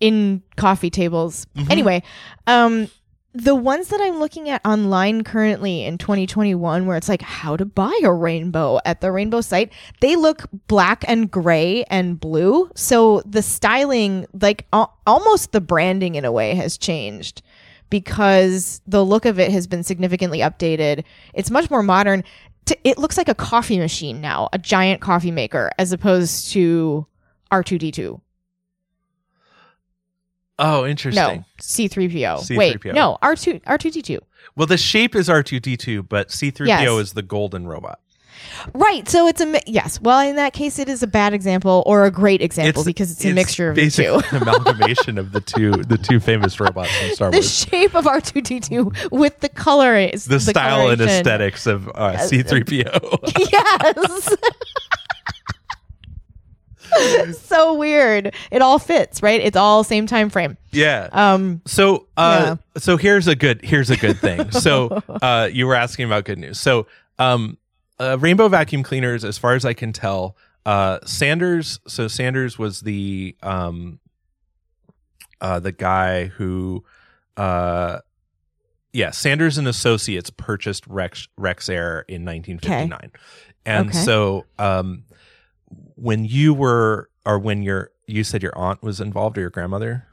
[0.00, 1.46] in coffee tables.
[1.56, 1.70] Mhm.
[1.70, 2.02] Anyway,
[2.48, 2.88] um
[3.34, 7.64] the ones that I'm looking at online currently in 2021 where it's like how to
[7.64, 12.70] buy a rainbow at the rainbow site, they look black and gray and blue.
[12.74, 17.42] So the styling like al- almost the branding in a way has changed
[17.88, 21.04] because the look of it has been significantly updated.
[21.32, 22.24] It's much more modern.
[22.66, 27.06] T- it looks like a coffee machine now, a giant coffee maker, as opposed to
[27.50, 28.20] R2D2.
[30.64, 31.22] Oh, interesting.
[31.40, 32.38] No, C3PO.
[32.48, 32.56] C3PO.
[32.56, 34.20] Wait, no, R2 R2D2.
[34.54, 36.88] Well, the shape is R2D2, but C3PO Yes.
[36.88, 37.98] is the golden robot.
[38.74, 39.08] Right.
[39.08, 40.00] So it's a mi- yes.
[40.00, 43.24] Well, in that case, it is a bad example or a great example because it's,
[43.24, 44.20] a mixture of the two.
[44.30, 47.52] an amalgamation of the two the two famous robots from Star The Wars.
[47.58, 53.50] shape of R2D2 with the color is The, style and aesthetics of uh, C3PO.
[53.50, 54.36] Yes.
[57.32, 58.34] so weird.
[58.50, 59.40] It all fits, right?
[59.40, 60.56] It's all same time frame.
[60.72, 61.08] yeah.
[61.12, 64.50] Um So, uh, so here's a good here's a good thing.
[64.52, 66.58] So, uh, you were asking about good news.
[66.60, 66.86] So,
[67.18, 67.58] um,
[68.00, 71.78] uh, rainbow vacuum cleaners, as far as I can tell, uh, Sanders.
[71.86, 74.00] So Sanders was the um,
[75.40, 76.84] uh, the guy who,
[77.36, 77.98] uh,
[78.92, 83.10] yeah, Sanders and Associates purchased Rex Rexair in 1959,
[83.66, 83.98] and Okay.
[83.98, 85.04] so um,
[85.96, 90.06] when you were or when your you said your aunt was involved or your grandmother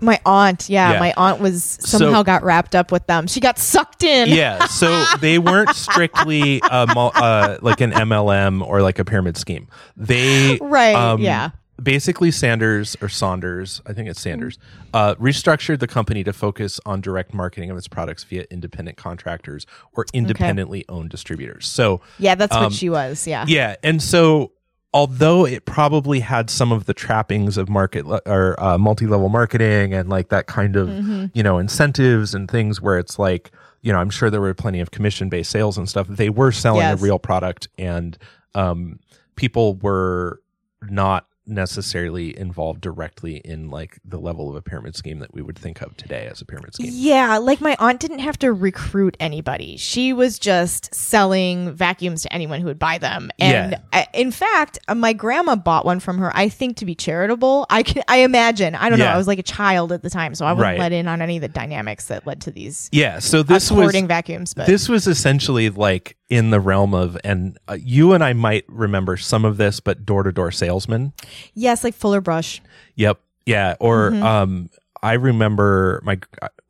[0.00, 1.00] my aunt, yeah, Yeah.
[1.00, 3.26] my aunt was So- somehow got wrapped up with them.
[3.26, 4.28] She got sucked in.
[4.28, 9.66] yeah so they weren't strictly a uh, like an mlm or like a pyramid scheme
[9.96, 10.94] they Right.
[10.94, 11.50] um, yeah.
[11.82, 14.58] basically sanders or saunders i think it's sanders
[14.94, 19.66] uh, restructured the company to focus on direct marketing of its products via independent contractors
[19.94, 23.26] or independently owned distributors so Yeah, that's um, what she was.
[23.26, 23.44] Yeah.
[23.48, 24.52] yeah and so
[24.94, 29.92] although it probably had some of the trappings of market le- or uh, multi-level marketing
[29.92, 31.30] and like that kind of Mhm.
[31.34, 33.50] you know incentives and things where it's like
[33.82, 36.52] you know i'm sure there were plenty of commission based sales and stuff they were
[36.52, 36.98] selling Yes.
[37.00, 38.16] a real product and
[38.54, 38.98] um,
[39.36, 40.40] people were
[40.88, 45.58] not necessarily involved directly in like the level of a pyramid scheme that we would
[45.58, 49.16] think of today as a pyramid scheme Yeah, like my aunt didn't have to recruit
[49.18, 49.76] anybody.
[49.76, 53.30] She was just selling vacuums to anyone who would buy them.
[53.38, 53.78] And Yeah.
[53.92, 56.30] uh, in fact, uh, my grandma bought one from her.
[56.36, 57.66] I think to be charitable.
[57.70, 58.74] I can I imagine.
[58.74, 59.06] I don't know.
[59.06, 60.78] I was like a child at the time, so I wouldn't Right.
[60.78, 63.72] let in on any of the dynamics that led to these yeah so this this
[63.72, 64.54] was vacuums.
[64.54, 68.64] But this was essentially like in the realm of and uh, you and i might
[68.68, 71.12] remember some of this but door-to-door salesman
[71.54, 72.60] yes, like Fuller Brush.
[72.96, 73.18] Yep.
[73.46, 73.76] Yeah.
[73.80, 74.22] Or Mhm.
[74.22, 74.70] um,
[75.02, 76.18] I remember my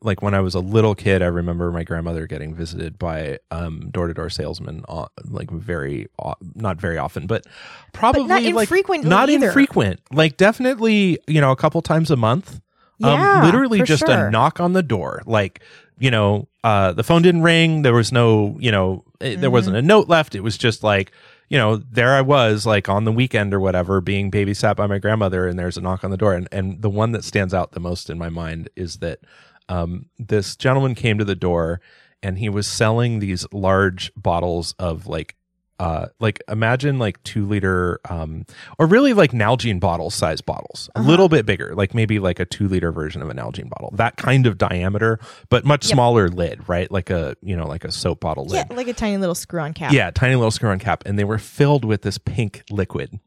[0.01, 1.21] like when I was a little kid.
[1.23, 4.83] I remember my grandmother getting visited by um door to door salesmen.
[4.87, 7.45] Uh, like very o- not very often, but
[7.91, 9.47] probably not like infrequently not either.
[9.47, 9.99] infrequent.
[10.11, 12.61] Like definitely you know a couple times a month.
[12.99, 14.27] Yeah, um, literally just sure.
[14.27, 15.21] a knock on the door.
[15.25, 15.61] Like
[15.99, 17.83] you know, uh, the phone didn't ring.
[17.83, 20.35] There was no you know eh, there wasn't a note left.
[20.35, 21.11] It was just like
[21.49, 24.99] you know, there I was like on the weekend or whatever being babysat by my
[24.99, 26.35] grandmother and there's a knock on the door.
[26.35, 29.19] And, and the one that stands out the most in my mind is that
[29.67, 31.81] um, this gentleman came to the door
[32.21, 35.35] and he was selling these large bottles of like,
[35.79, 38.45] uh, like imagine like two liter, um,
[38.77, 41.09] or really like Nalgene bottle size bottles, a Uh-huh.
[41.09, 44.17] little bit bigger, like maybe like a two liter version of a Nalgene bottle, that
[44.17, 45.93] kind of diameter, but much Yep.
[45.95, 46.91] smaller lid, right?
[46.91, 48.67] Like a, you know, like a soap bottle lid.
[48.69, 49.93] Yeah, like a tiny little screw on cap.
[49.93, 53.19] Yeah, tiny little screw on cap, and they were filled with this pink liquid,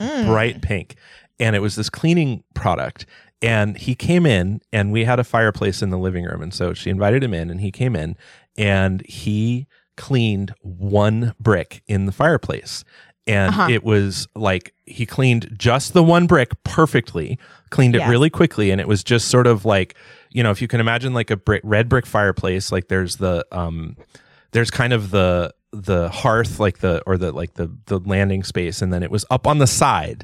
[0.00, 0.26] Mm.
[0.26, 0.96] bright pink,
[1.38, 3.06] and it was this cleaning product.
[3.40, 6.74] And he came in, and we had a fireplace in the living room, and so
[6.74, 8.16] she invited him in, and he came in,
[8.56, 12.84] and he cleaned one brick in the fireplace.
[13.26, 13.68] And Uh-huh.
[13.70, 17.38] it was like he cleaned just the one brick perfectly,
[17.70, 19.94] cleaned it really quickly, and it was just sort of like,
[20.30, 23.46] you know, if you can imagine like a brick, red brick fireplace, like there's the
[23.52, 23.96] um,
[24.50, 28.82] there's kind of the the hearth like the or the like the the landing space
[28.82, 30.22] and then it was up on the side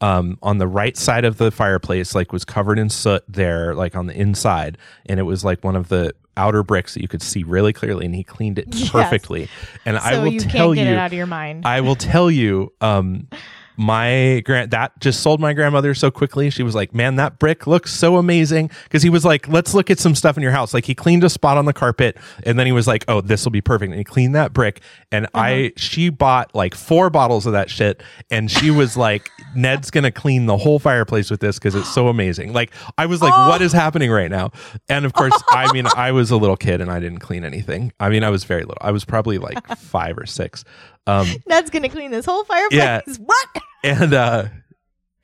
[0.00, 3.96] um on the right side of the fireplace like was covered in soot there like
[3.96, 7.22] on the inside and it was like one of the outer bricks that you could
[7.22, 8.90] see really clearly and he cleaned it Yes.
[8.90, 9.48] perfectly
[9.86, 11.64] and So i will you tell you out of your mind.
[11.66, 13.28] I will tell you, um,
[13.76, 16.50] my grand that just sold my grandmother so quickly.
[16.50, 19.90] She was like, "Man, that brick looks so amazing." Because he was like, "Let's look
[19.90, 22.58] at some stuff in your house." Like he cleaned a spot on the carpet, and
[22.58, 25.26] then he was like, "Oh, this will be perfect." And he cleaned that brick, and
[25.34, 25.70] I uh-huh.
[25.76, 30.46] she bought like four bottles of that shit, and she was like, "Ned's gonna clean
[30.46, 33.64] the whole fireplace with this because it's so amazing." Like I was like, "What oh.
[33.64, 34.52] is happening right now?"
[34.88, 37.92] And of course, I mean, I was a little kid and I didn't clean anything.
[37.98, 38.78] I mean, I was very little.
[38.80, 40.64] I was probably like five or six.
[41.06, 42.78] Um, Ned's gonna clean this whole fireplace.
[42.78, 43.00] Yeah.
[43.18, 43.48] What?
[43.82, 44.44] and uh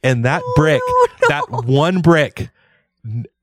[0.02, 0.82] and that Oh, brick
[1.22, 2.50] no, that one brick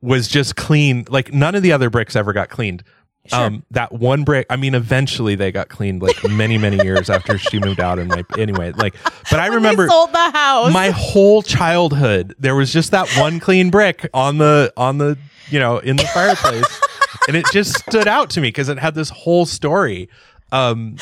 [0.01, 2.83] was just clean like none of the other bricks ever got cleaned
[3.25, 3.39] Sure.
[3.39, 7.37] um that one brick i mean eventually they got cleaned like many many years after
[7.37, 8.95] she moved out and like anyway like
[9.29, 10.71] but i When remember sold the house.
[10.71, 15.17] my whole childhood there was just that one clean brick on the on the
[15.49, 16.79] you know in the fireplace
[17.27, 20.07] and it just stood out to me because it had this whole story
[20.53, 20.95] um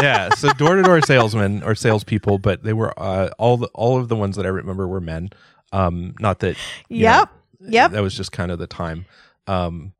[0.00, 4.16] yeah so door-to-door salesmen or salespeople but they were uh, all the all of the
[4.16, 5.28] ones that i remember were men
[5.72, 6.56] um not that
[6.88, 7.30] Yep.
[7.60, 7.90] know, Yep.
[7.92, 9.04] that was just kind of the time
[9.46, 9.92] um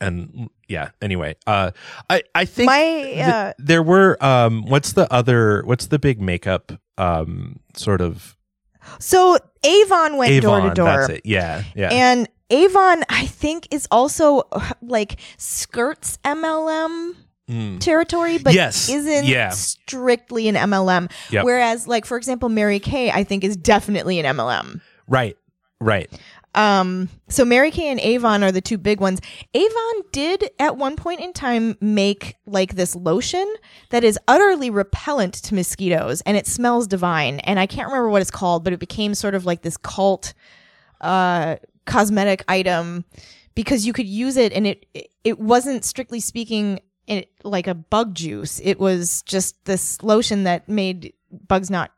[0.00, 1.70] and yeah anyway uh
[2.10, 6.20] i i think my th- uh, there were um what's the other what's the big
[6.20, 8.36] makeup um sort of
[8.98, 10.84] so Avon went door to door.
[10.86, 14.42] that's it yeah yeah And Avon, I think, is also
[14.82, 17.14] like skirts MLM
[17.50, 17.78] Mm.
[17.80, 18.88] territory, but Yes.
[18.88, 19.50] isn't Yeah.
[19.50, 21.08] strictly an MLM.
[21.30, 21.44] Yep.
[21.44, 24.80] Whereas, like for example, Mary Kay, I think is definitely an MLM.
[25.06, 25.36] right
[25.80, 26.10] right
[26.54, 29.20] Um, so Mary Kay and Avon are the two big ones.
[29.54, 33.44] Avon did at one point in time make like this lotion
[33.90, 37.40] that is utterly repellent to mosquitoes and it smells divine.
[37.40, 40.32] And I can't remember what it's called, but it became sort of like this cult
[41.00, 43.04] uh cosmetic item
[43.54, 47.74] because you could use it and it it- it wasn't strictly speaking it, like a
[47.74, 48.60] bug juice.
[48.62, 51.12] It was just this lotion that made
[51.48, 51.90] bugs not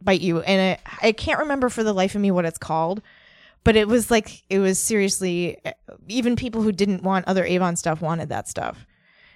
[0.00, 0.40] bite you.
[0.40, 3.02] And I, I can't remember for the life of me what it's called
[3.64, 5.56] but it was like it was seriously
[6.08, 8.84] even people who didn't want other Avon stuff wanted that stuff.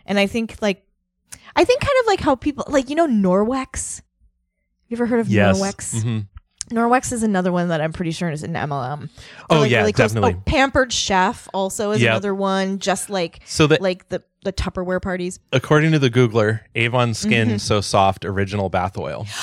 [0.04, 0.82] And I think like
[1.54, 4.02] I think kind of like how people like you know Norwex.
[4.88, 6.02] You ever heard of yes Norwex?
[6.02, 6.26] Mhm.
[6.72, 9.04] Norwex is another one that I'm pretty sure is an MLM.
[9.48, 10.34] Or, Oh, like, yeah, close- definitely.
[10.34, 12.10] Oh, Pampered Chef also is Yep.
[12.10, 12.80] another one.
[12.80, 15.38] Just like so that like the the Tupperware parties.
[15.52, 17.56] according to the googler avon skin Mm-hmm.
[17.58, 19.26] so soft original bath oil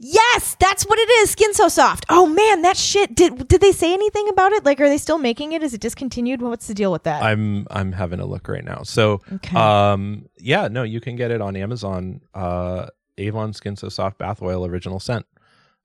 [0.00, 1.30] Yes, that's what it is.
[1.30, 2.04] Skin so soft.
[2.10, 3.14] Oh man, that shit.
[3.14, 4.64] Did did they say anything about it?
[4.64, 5.62] Like, are they still making it?
[5.62, 6.42] Is it discontinued?
[6.42, 7.22] What's the deal with that?
[7.22, 9.56] i'm i'm having a look right now so Okay.
[9.56, 12.86] um yeah no you can get it on amazon uh
[13.18, 15.24] avon skin so soft bath oil original scent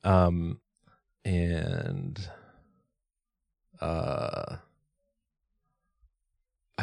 [0.04, 0.60] um
[1.24, 2.20] and
[3.80, 4.58] uh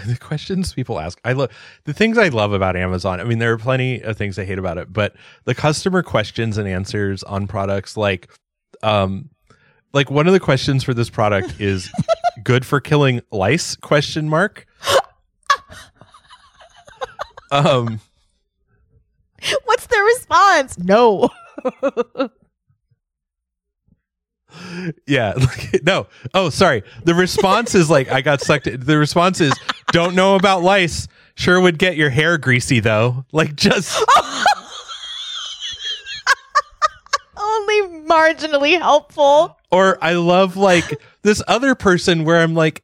[0.07, 1.51] the questions people ask i love
[1.85, 4.59] the things i love about amazon i mean there are plenty of things i hate
[4.59, 8.29] about it but the customer questions and answers on products like
[8.83, 9.29] um
[9.93, 11.91] like one of the questions for this product is
[12.45, 14.67] good for killing lice question mark
[17.51, 18.01] um
[19.67, 20.79] What's their response?
[20.79, 21.29] No.
[25.07, 25.35] Yeah.
[25.37, 26.07] like, no.
[26.35, 26.83] Oh, sorry.
[27.05, 28.67] The response is like, I got sucked.
[28.67, 29.53] in- The response is,
[29.92, 31.09] don't know about lice.
[31.35, 33.25] Sure would get your hair greasy though.
[33.33, 34.03] Like just,
[37.37, 39.57] Only marginally helpful.
[39.70, 42.83] or I love like this other person where I'm like,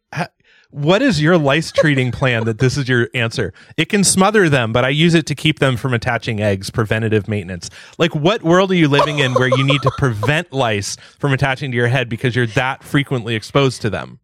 [0.71, 3.53] what is your lice treating plan that this is your answer?
[3.77, 7.29] It can smother them, but I use it to keep them from attaching eggs, preventative
[7.29, 7.69] maintenance.
[7.99, 11.71] Like, what world are you living in where you need to prevent lice from attaching
[11.73, 14.19] to your head because you're that frequently exposed to them?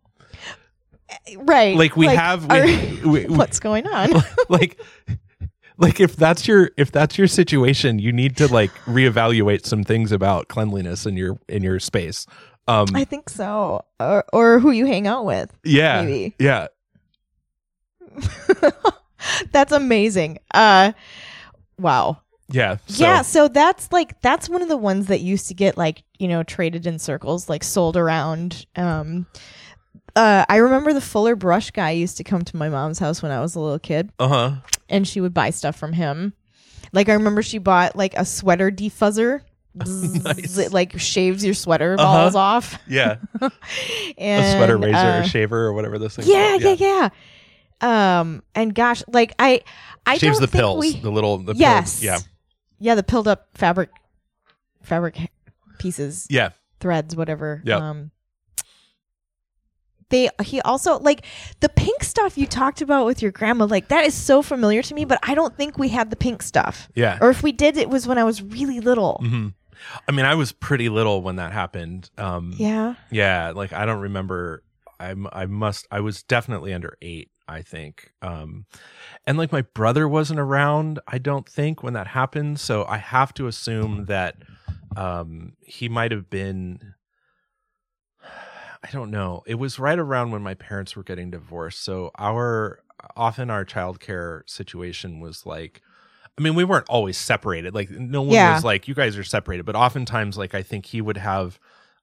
[1.37, 1.77] Right.
[1.77, 4.11] Like, we have, are- we, we, we- what's going on?
[4.49, 4.81] like
[5.81, 10.11] like if that's your if that's your situation you need to like reevaluate some things
[10.11, 12.27] about cleanliness in your in your space
[12.67, 13.85] um I think so.
[14.01, 15.57] Or, or who you hang out with.
[15.63, 16.35] yeah maybe.
[16.41, 16.67] yeah
[19.53, 20.39] That's amazing.
[20.53, 20.93] Uh
[21.79, 22.19] wow.
[22.49, 25.77] yeah so, yeah, so that's like that's one of the ones that used to get
[25.77, 28.67] like, you know, traded in circles, like sold around.
[28.77, 29.27] Um
[30.19, 33.31] uh I remember the Fuller brush guy used to come to my mom's house when
[33.33, 34.57] I was a little kid uh-huh
[34.89, 36.33] and she would buy stuff from him.
[36.93, 39.43] Like I remember she bought like a sweater defuzzer.
[39.75, 40.59] Nice.
[40.59, 42.03] It like shaves your sweater Uh-huh.
[42.25, 42.79] balls off.
[42.89, 47.09] yeah And, a sweater razor uh, or shaver or whatever this thing yeah, yeah, yeah.
[48.21, 49.61] Um, and gosh, like I,
[50.05, 52.05] I shaves don't the think pills we- the little the yes, pills.
[52.05, 52.19] yeah
[52.81, 53.91] yeah, the pilled up fabric,
[54.83, 55.31] fabric
[55.79, 57.63] pieces, yeah threads, whatever.
[57.65, 57.81] Yep.
[57.81, 58.11] Um,
[60.11, 61.25] they he also like
[61.61, 63.65] the pink stuff you talked about with your grandma.
[63.67, 66.43] Like that is so familiar to me, but I don't think we had the pink
[66.43, 66.89] stuff.
[66.95, 69.21] yeah Or if we did, it was when I was really little.
[69.23, 69.55] Mhm.
[70.09, 72.11] I mean, I was pretty little when that happened.
[72.19, 72.95] Um, Yeah.
[73.11, 74.63] yeah, like I don't remember.
[75.01, 77.31] I'm I must I was definitely under eight.
[77.51, 78.13] I think.
[78.21, 78.67] Um,
[79.27, 80.99] and like my brother wasn't around.
[81.09, 82.61] I don't think when that happened.
[82.61, 84.37] So I have to assume that
[84.97, 86.95] um, he might have been.
[88.85, 89.43] I don't know.
[89.47, 91.83] It was right around when my parents were getting divorced.
[91.83, 92.81] So our
[93.17, 95.83] often our childcare situation was like
[96.37, 97.75] I mean, we weren't always separated.
[97.75, 98.55] Like no one Yeah.
[98.55, 99.67] was like, you guys are separated.
[99.67, 101.59] But oftentimes, like I think he would have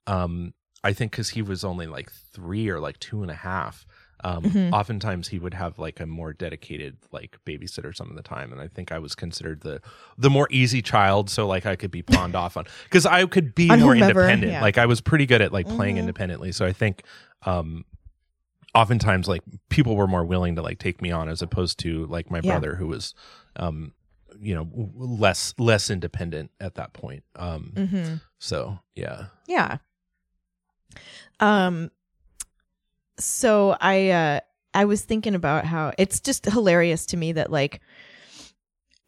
[0.08, 0.54] um
[0.84, 3.86] I think because he was only like three or like two and a half.
[4.26, 4.74] Um, Mhm.
[4.74, 8.60] Oftentimes he would have like a more dedicated like babysitter some of the time, and
[8.60, 9.82] I think I was considered the
[10.18, 13.54] the more easy child, so like I could be pawned off on because I could
[13.54, 14.52] be On more whomever, independent.
[14.54, 14.62] yeah.
[14.62, 16.00] Like I was pretty good at like playing Mhm.
[16.00, 17.04] independently, so I think
[17.44, 17.86] um,
[18.74, 22.32] oftentimes like people were more willing to like take me on as opposed to like
[22.32, 22.52] my Yeah.
[22.52, 23.14] brother who was
[23.58, 23.94] um,
[24.40, 27.24] you know less less independent at that point.
[27.36, 28.16] Um, Mm-hmm.
[28.40, 29.26] so yeah.
[29.48, 29.78] Yeah.
[31.40, 31.92] Um
[33.18, 34.39] so I uh
[34.74, 37.82] I was thinking about how it's just hilarious to me that like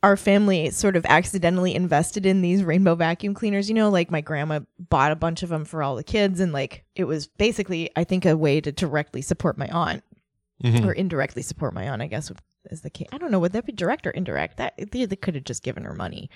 [0.03, 3.67] our family sort of accidentally invested in these rainbow vacuum cleaners.
[3.67, 6.53] You know, like my grandma bought a bunch of them for all the kids and
[6.53, 10.03] like it was basically I think a way to directly support my aunt
[10.63, 10.85] Mhm.
[10.87, 12.31] or indirectly support my aunt, I guess
[12.71, 13.07] is the case.
[13.11, 14.57] I don't know, would that be direct or indirect?
[14.57, 16.29] That they, they could have just given her money.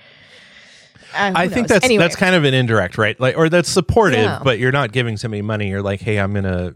[1.13, 1.69] Uh, I who think knows?
[1.69, 2.03] that's Anyway.
[2.03, 3.19] that's kind of an indirect, right?
[3.19, 4.39] Like, or that's supportive, Yeah.
[4.43, 5.69] but you're not giving somebody money.
[5.69, 6.73] You're like, hey, I'm gonna.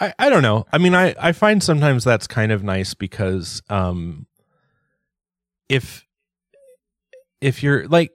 [0.00, 0.66] I I don't know.
[0.72, 4.26] I mean, I I find sometimes that's kind of nice because um,
[5.68, 6.06] if
[7.40, 8.12] if you're like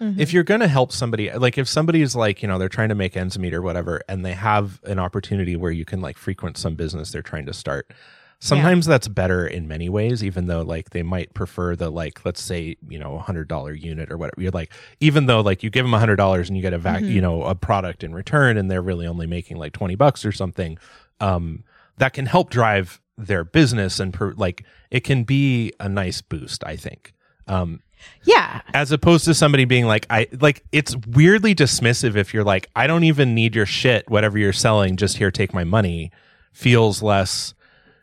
[0.00, 0.18] Mhm.
[0.18, 2.94] if you're going to help somebody like if somebody's like you know they're trying to
[2.94, 6.58] make ends meet or whatever and they have an opportunity where you can like frequent
[6.58, 7.90] some business they're trying to start
[8.38, 12.40] sometimes that's better in many ways even though like they might prefer the like let's
[12.40, 15.70] say you know a hundred dollar unit or whatever you're like even though like you
[15.70, 17.10] give them a hundred dollars and you get a vac Mhm.
[17.12, 20.32] you know a product in return and they're really only making like 20 bucks or
[20.32, 20.76] something
[21.20, 21.64] um
[21.96, 26.62] that can help drive their business and per, like it can be a nice boost
[26.66, 27.14] i think
[27.48, 27.80] um
[28.24, 28.60] yeah.
[28.74, 32.86] as opposed to somebody being like i like it's weirdly dismissive if you're like i
[32.86, 36.10] don't even need your shit whatever you're selling just here take my money
[36.52, 37.54] feels less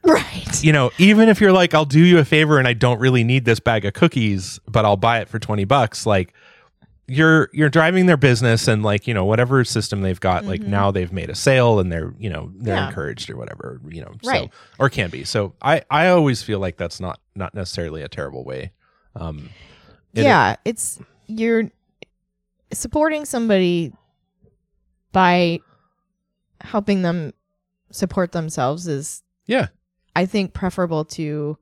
[0.14, 0.64] Right.
[0.64, 3.24] you know even if you're like i'll do you a favor and i don't really
[3.24, 6.34] need this bag of cookies but i'll buy it for 20 bucks like
[7.08, 10.68] you're you're driving their business and like you know whatever system they've got like Mhm.
[10.68, 12.88] now they've made a sale and they're you know they're Yeah.
[12.88, 14.49] encouraged or whatever you know Right.
[14.51, 18.08] so or can be so i i always feel like that's not not necessarily a
[18.10, 18.72] terrible way
[19.16, 19.49] um
[20.14, 21.72] it- yeah, it's you're
[22.72, 23.91] supporting somebody
[25.12, 25.60] by
[26.62, 27.34] helping them
[27.91, 29.68] support themselves is yeah
[30.16, 31.57] I think preferable to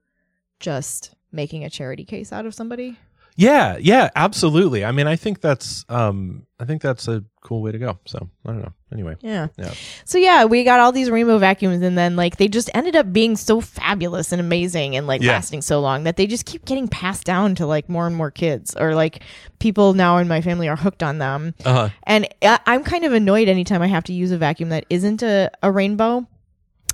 [0.60, 2.98] just making a charity case out of somebody.
[3.38, 4.84] Yeah, yeah, absolutely.
[4.84, 7.98] I mean, I think that's um I think that's a cool way to go.
[8.06, 8.74] So, I don't know.
[8.92, 9.16] Anyway.
[9.22, 9.48] Yeah.
[9.58, 9.74] Yeah.
[10.04, 13.12] So yeah, we got all these rainbow vacuums and then like they just ended up
[13.14, 15.32] being so fabulous and amazing and like Yeah.
[15.32, 18.32] lasting so long that they just keep getting passed down to like more and more
[18.32, 19.24] kids or like
[19.60, 21.56] people now in my family are hooked on them.
[21.66, 21.88] Uh-huh.
[22.04, 25.24] And I- I'm kind of annoyed anytime I have to use a vacuum that isn't
[25.24, 26.28] a, a rainbow.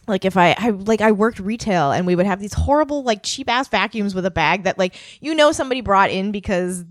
[0.07, 3.23] Like if I, I like I worked retail and we would have these horrible like
[3.23, 6.85] cheap ass vacuums with a bag that like you know somebody brought in because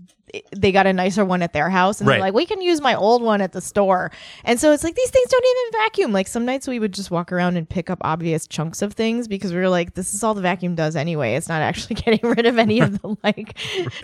[0.53, 2.15] they got a nicer one at their house and Right.
[2.15, 4.11] they're like we can use my old one at the store.
[4.43, 6.11] And so it's like these things don't even vacuum.
[6.11, 9.27] Like some nights we would just walk around and pick up obvious chunks of things
[9.29, 11.35] because we were like this is all the vacuum does anyway.
[11.35, 13.57] It's not actually getting rid of any of the like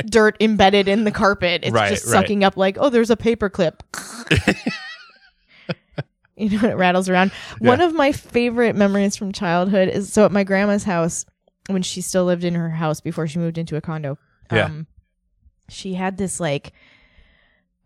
[0.06, 1.62] dirt embedded in the carpet.
[1.66, 2.22] It's Right, just right.
[2.22, 3.84] sucking up like oh there's a paper clip.
[6.38, 7.32] you know, it rattles around.
[7.60, 11.26] One of my favorite memories from childhood is so at my grandma's house
[11.68, 14.18] when she still lived in her house before she moved into a condo.
[14.52, 14.66] Yeah.
[14.66, 14.88] Um,
[15.70, 16.74] she had this like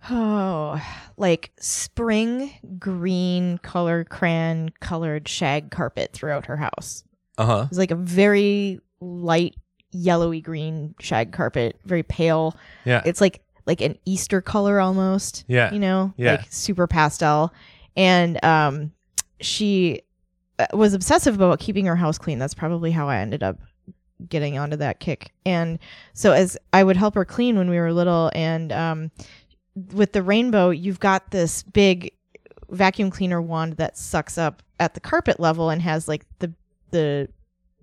[0.09, 0.81] oh
[1.17, 7.03] like spring green color crayon colored shag carpet throughout her house.
[7.37, 7.63] Uh-huh.
[7.65, 9.55] It was like a very light
[9.91, 12.55] yellowy green shag carpet, very pale.
[12.85, 13.01] Yeah.
[13.05, 15.73] It's like like an Easter color almost Yeah.
[15.73, 16.31] you know, Yeah.
[16.37, 17.53] like super pastel.
[17.97, 18.91] And um,
[19.41, 20.01] she
[20.59, 22.39] uh, was obsessive about keeping her house clean.
[22.39, 23.57] That's probably how I ended up
[24.29, 25.31] getting onto that kick.
[25.45, 25.77] And
[26.13, 29.11] so as I would help her clean when we were little, and um,
[29.93, 32.13] with the rainbow, you've got this big
[32.69, 36.51] vacuum cleaner wand that sucks up at the carpet level and has like the
[36.91, 37.27] the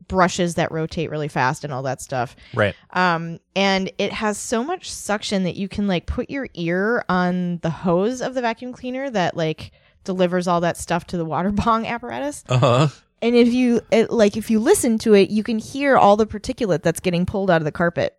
[0.09, 2.75] brushes that rotate really fast and all that stuff Right.
[2.91, 7.59] um and it has so much suction that you can like put your ear on
[7.63, 9.73] the hose of the vacuum cleaner that like
[10.05, 12.89] delivers all that stuff to the water bong apparatus Uh-huh.
[13.23, 16.27] and if you it, like if you listen to it you can hear all the
[16.27, 18.17] particulate that's getting pulled out of the carpet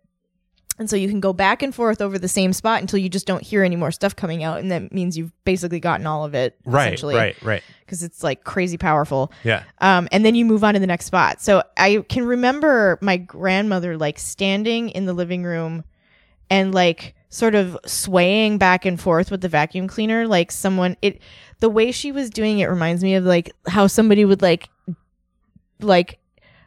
[0.78, 3.26] And so you can go back and forth over the same spot until you just
[3.26, 4.58] don't hear any more stuff coming out.
[4.60, 6.54] And that means you've basically gotten all of it.
[6.66, 7.62] Right, essentially, right, right.
[7.80, 9.32] Because it's like crazy powerful.
[9.42, 9.62] Yeah.
[9.80, 11.40] Um, and then you move on to the next spot.
[11.40, 15.82] So I can remember my grandmother like standing in the living room
[16.50, 20.26] and like sort of swaying back and forth with the vacuum cleaner.
[20.28, 21.22] Like someone, it,
[21.60, 24.68] the way she was doing it reminds me of like how somebody would like,
[25.80, 26.18] like,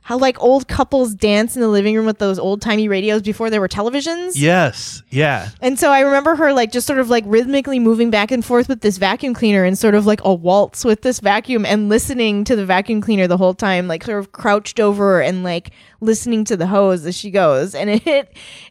[0.02, 3.52] how like old couples dance in the living room with those old timey radios before
[3.52, 4.32] there were televisions.
[4.36, 5.04] Yes.
[5.12, 5.50] Yeah.
[5.62, 8.68] And so I remember her like just sort of like rhythmically moving back and forth
[8.68, 12.44] with this vacuum cleaner and sort of like a waltz with this vacuum and listening
[12.46, 15.70] to the vacuum cleaner the whole time, like sort of crouched over and like
[16.02, 17.76] listening to the hose as she goes.
[17.76, 18.08] And it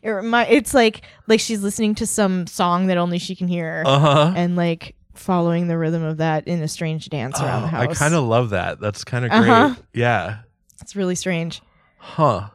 [0.03, 3.85] it remi- it's like like she's listening to some song that only she can hear
[3.87, 4.33] Uh huh.
[4.35, 7.83] and like following the rhythm of that in a strange dance around the house.
[7.91, 8.81] I kind of love that.
[8.81, 9.49] That's kind of great.
[9.51, 9.75] Uh-huh.
[9.93, 10.39] Yeah.
[10.81, 11.61] it's really strange.
[11.99, 12.49] Huh.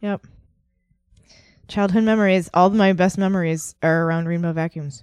[0.00, 0.26] Yep.
[1.68, 2.48] Childhood memories.
[2.54, 5.02] All of my best memories are around rainbow vacuums.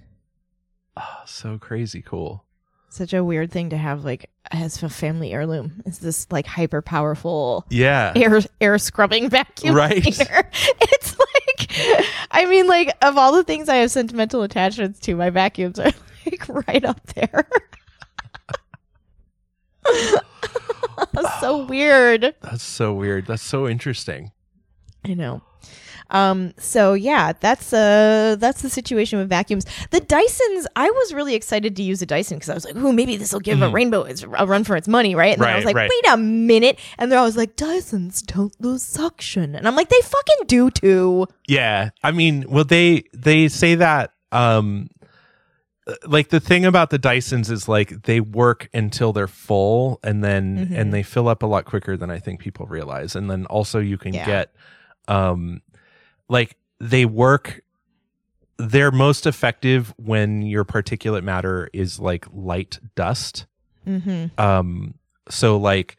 [0.96, 2.44] Oh, so crazy cool.
[2.88, 5.82] such a weird thing to have like as a family heirloom.
[5.84, 8.12] It's this like hyper powerful Yeah.
[8.14, 10.02] air air scrubbing vacuum Right.
[10.02, 10.50] cleaner.
[10.80, 15.30] It's like I mean like of all the things I have sentimental attachments to, my
[15.30, 15.90] vacuums are
[16.26, 17.46] like right up there.
[21.40, 22.34] so weird.
[22.40, 23.26] That's so weird.
[23.26, 24.32] That's so interesting.
[25.04, 25.42] I know.
[26.10, 29.64] Um, so yeah, that's uh that's the situation with vacuums.
[29.90, 32.92] The Dysons, I was really excited to use a Dyson because I was like, "Ooh,
[32.92, 34.06] maybe this will give a rainbow
[34.36, 35.90] a run for its money, right?" And then I was like, right.
[35.90, 40.00] "Wait a minute!" And they're always like, "Dysons don't lose suction," and I'm like, "They
[40.02, 41.90] fucking do too." Yeah.
[42.02, 44.90] I mean, well they they say that um
[46.06, 50.68] like the thing about the Dysons is like they work until they're full and then
[50.68, 50.78] Mhm.
[50.78, 53.14] and they fill up a lot quicker than I think people realize.
[53.14, 54.24] And then also you can Yeah.
[54.26, 54.54] get
[55.08, 55.60] um
[56.28, 57.60] like they work
[58.56, 63.46] they're most effective when your particulate matter is like light dust.
[63.86, 64.40] Mm-hmm.
[64.40, 64.94] um
[65.28, 65.96] so like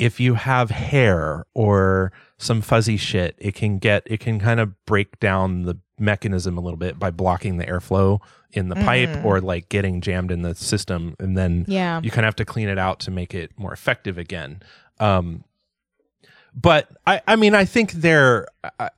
[0.00, 4.72] if you have hair or some fuzzy shit it can get it can kind of
[4.86, 8.18] break down the mechanism a little bit by blocking the airflow
[8.52, 9.24] in the pipe Mhm.
[9.24, 12.00] or like getting jammed in the system and then Yeah.
[12.02, 14.62] you kind of have to clean it out to make it more effective again
[14.98, 15.44] um
[16.54, 18.90] but i i mean i think they're i, I-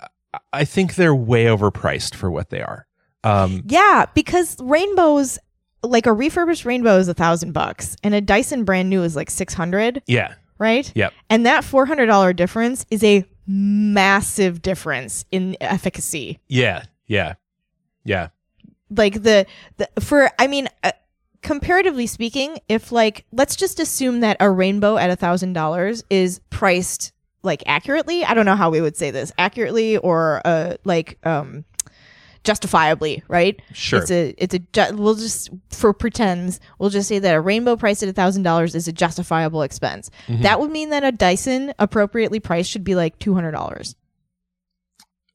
[0.55, 2.87] I think they're way overpriced for what they are
[3.23, 5.39] um Yeah, because rainbows,
[5.83, 9.29] like a refurbished rainbow, is a thousand bucks, and a Dyson brand new is like
[9.29, 10.03] six hundred.
[10.07, 10.33] yeah
[10.63, 10.91] right?
[10.95, 11.13] Yep.
[11.29, 16.39] And that four hundred dollar difference is a massive difference in efficacy.
[16.49, 17.35] yeah yeah
[18.05, 18.29] yeah
[18.89, 19.47] Like the,
[19.79, 20.93] the for I mean, uh,
[21.43, 26.41] comparatively speaking, if like let's just assume that a rainbow at a thousand dollars is
[26.51, 28.25] priced like accurately.
[28.25, 31.65] I don't know how we would say this accurately or uh like um
[32.45, 33.61] justifiably, right?
[33.73, 34.01] Sure.
[34.01, 37.77] It's a it's a ju- we'll just for pretends we'll just say that a rainbow
[37.77, 40.11] priced at a thousand dollars is a justifiable expense.
[40.27, 40.43] Mm-hmm.
[40.43, 43.95] That would mean that a Dyson appropriately priced should be like two hundred dollars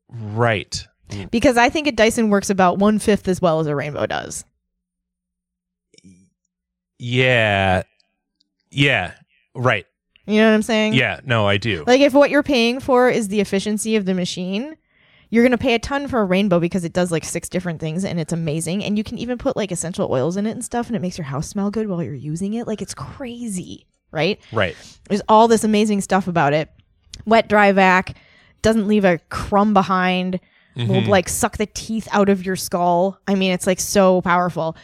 [0.10, 0.88] right
[1.32, 4.45] because I think a Dyson works about one fifth as well as a rainbow does.
[6.99, 7.84] Yeah.
[8.72, 9.14] Yeah.
[9.53, 9.86] Right.
[10.26, 10.93] You know what I'm saying?
[10.93, 11.20] Yeah.
[11.26, 11.84] No, I do.
[11.88, 14.76] Like if what you're paying for is the efficiency of the machine,
[15.30, 18.05] you're gonna pay a ton for a rainbow because it does like six different things
[18.05, 18.84] and it's amazing.
[18.84, 21.17] And you can even put like essential oils in it and stuff, and it makes
[21.17, 22.67] your house smell good while you're using it.
[22.67, 24.39] Like it's crazy, right?
[24.53, 24.75] right.
[25.09, 26.69] There's all this amazing stuff about it.
[27.25, 28.15] Wet dry vac
[28.61, 30.39] doesn't leave a crumb behind.
[30.75, 31.07] Will Mhm.
[31.07, 33.19] like suck the teeth out of your skull.
[33.28, 34.78] I mean, it's like so powerful.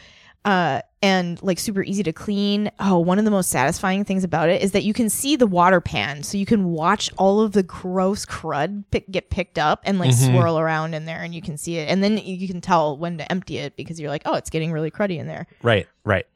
[0.44, 2.70] Uh, and like super easy to clean.
[2.80, 5.46] Oh, one of the most satisfying things about it is that you can see the
[5.46, 9.80] water pan, so you can watch all of the gross crud pick, get picked up
[9.84, 10.30] and like Mhm.
[10.32, 13.18] swirl around in there, and you can see it, and then you can tell when
[13.18, 15.46] to empty it because you're like, oh, it's getting really cruddy in there.
[15.62, 15.86] Right.
[16.04, 16.26] Right.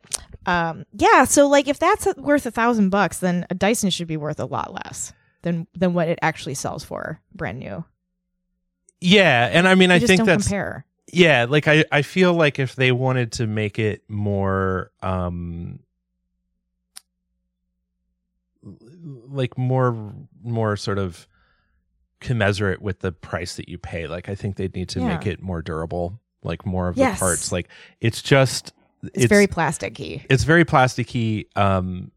[0.46, 4.16] Um, yeah, so like if that's worth a thousand bucks, then a Dyson should be
[4.16, 5.12] worth a lot less
[5.42, 7.84] than than what it actually sells for brand new.
[9.00, 10.84] Yeah, and I mean, You I think that's compare.
[11.12, 11.46] Yeah.
[11.48, 15.80] Like I, I feel like if they wanted to make it more, um,
[18.62, 21.26] like more, more sort of
[22.20, 24.06] commensurate with the price that you pay.
[24.06, 25.08] Like I think they'd need to Yeah.
[25.16, 27.16] make it more durable, like more of Yes.
[27.18, 27.52] the parts.
[27.52, 27.68] Like
[28.00, 28.72] it's just
[29.14, 30.26] It's, very plasticky.
[30.28, 32.10] it's very plasticky um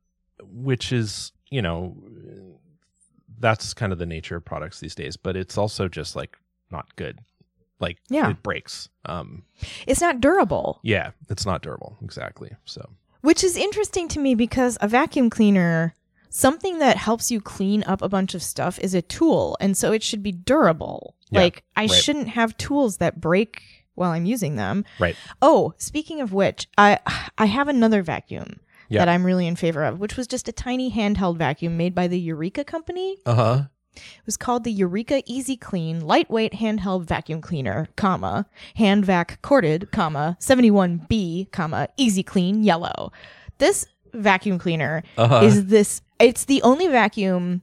[0.43, 1.95] which is you know
[3.39, 6.35] that's kind of the nature of products these days but it's also just like
[6.71, 7.19] not good
[7.81, 8.29] like Yeah.
[8.29, 9.43] it breaks um
[9.87, 12.89] It's not durable, yeah it's not durable exactly so
[13.21, 15.93] which is interesting to me because a vacuum cleaner,
[16.29, 19.91] something that helps you clean up a bunch of stuff, is a tool, and so
[19.91, 21.15] it should be durable.
[21.29, 21.91] Yeah, like I right.
[21.91, 23.61] shouldn't have tools that break
[23.93, 24.85] while I'm using them.
[24.99, 25.15] Right.
[25.39, 26.97] Oh, speaking of which, I
[27.37, 28.59] I have another vacuum
[28.89, 28.99] Yeah.
[29.05, 32.07] that I'm really in favor of, which was just a tiny handheld vacuum made by
[32.07, 33.17] the Eureka company.
[33.23, 33.61] Uh huh.
[33.95, 39.91] It was called the Eureka Easy Clean Lightweight Handheld Vacuum Cleaner, comma, hand vac corded,
[39.91, 43.11] comma, 71B, comma, Easy Clean Yellow.
[43.57, 45.41] This vacuum cleaner Uh-huh.
[45.43, 47.61] is this it's the only vacuum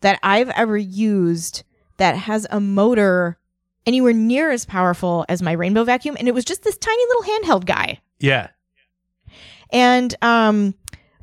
[0.00, 1.64] that I've ever used
[1.98, 3.38] that has a motor
[3.86, 7.22] anywhere near as powerful as my rainbow vacuum and it was just this tiny little
[7.24, 8.00] handheld guy.
[8.18, 8.48] Yeah.
[9.72, 10.74] And um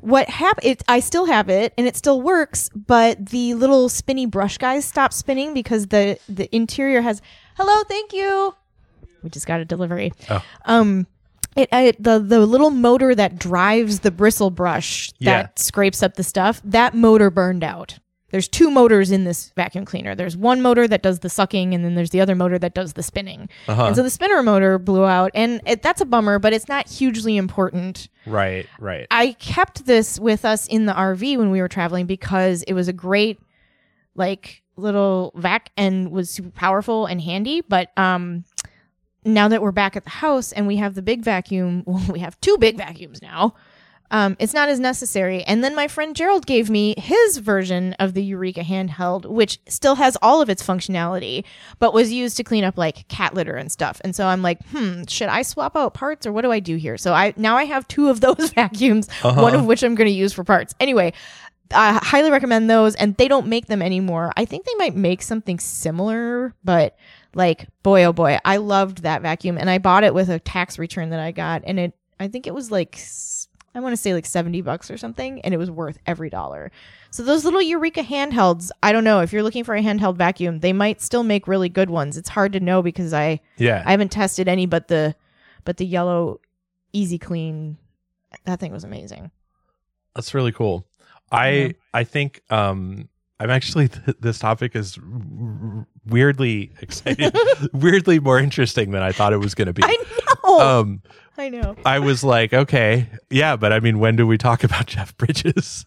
[0.08, 4.26] what happened it I still have it and it still works, but the little spinny
[4.26, 7.20] brush guys stopped spinning because the the interior has
[7.56, 8.54] hello, thank you.
[9.22, 10.12] We just got a delivery.
[10.30, 10.42] Oh.
[10.64, 11.06] Um
[11.56, 15.42] it, it the the little motor that drives the bristle brush Yeah.
[15.42, 17.98] that scrapes up the stuff, that motor burned out.
[18.30, 20.14] There's two motors in this vacuum cleaner.
[20.14, 22.92] There's one motor that does the sucking, and then there's the other motor that does
[22.92, 23.48] the spinning.
[23.66, 23.86] Uh-huh.
[23.86, 26.88] And so the spinner motor blew out, and it, that's a bummer, but it's not
[26.88, 28.08] hugely important.
[28.26, 28.66] Right.
[28.78, 29.06] Right.
[29.10, 32.86] I kept this with us in the RV when we were traveling because it was
[32.88, 33.40] a great,
[34.14, 37.62] like, little vac and was super powerful and handy.
[37.62, 38.44] But um,
[39.24, 42.20] now that we're back at the house and we have the big vacuum, well, we
[42.20, 43.54] have two big vacuums now.
[44.10, 45.42] Um, it's not as necessary.
[45.44, 49.96] And then my friend Gerald gave me his version of the Eureka handheld, which still
[49.96, 51.44] has all of its functionality,
[51.78, 54.00] but was used to clean up like cat litter and stuff.
[54.04, 56.76] And so I'm like, hmm, should I swap out parts or what do I do
[56.76, 56.96] here?
[56.96, 59.42] So I now I have two of those vacuums, Uh-huh.
[59.42, 60.74] one of which I'm going to use for parts.
[60.80, 61.12] Anyway,
[61.70, 64.32] I highly recommend those, and they don't make them anymore.
[64.38, 66.96] I think they might make something similar, but
[67.34, 70.78] like, boy, oh boy, I loved that vacuum, and I bought it with a tax
[70.78, 72.98] return that I got, and it, I think it was like,
[73.74, 76.70] I want to say like seventy bucks or something, and it was worth every dollar.
[77.10, 80.60] So those little Eureka handhelds, I don't know if you're looking for a handheld vacuum,
[80.60, 82.16] they might still make really good ones.
[82.16, 83.82] It's hard to know because I Yeah.
[83.86, 85.14] I haven't tested any, but the
[85.64, 86.40] but the yellow
[86.92, 87.76] Easy Clean,
[88.44, 89.30] that thing was amazing.
[90.14, 90.86] That's really cool.
[91.30, 91.72] I Yeah.
[91.94, 93.08] I think um
[93.40, 94.98] I'm actually th- this topic is
[96.06, 97.30] weirdly exciting,
[97.72, 99.82] weirdly more interesting than I thought it was going to be.
[99.84, 99.96] I
[100.44, 100.58] know.
[100.60, 101.02] Um
[101.36, 101.76] I know.
[101.84, 105.86] I was like, okay, yeah, but I mean, when do we talk about Jeff Bridges?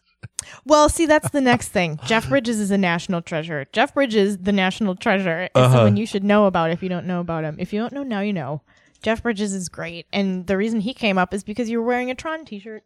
[0.66, 2.00] Well, see, that's the next thing.
[2.06, 3.66] Jeff Bridges is a national treasure.
[3.74, 5.74] Jeff Bridges, the national treasure, is Uh-huh.
[5.76, 7.58] someone you should know about if you don't know about him.
[7.60, 8.62] If you don't know now, you know.
[9.02, 12.12] Jeff Bridges is great, and the reason he came up is because you were wearing
[12.12, 12.84] a Tron T-shirt.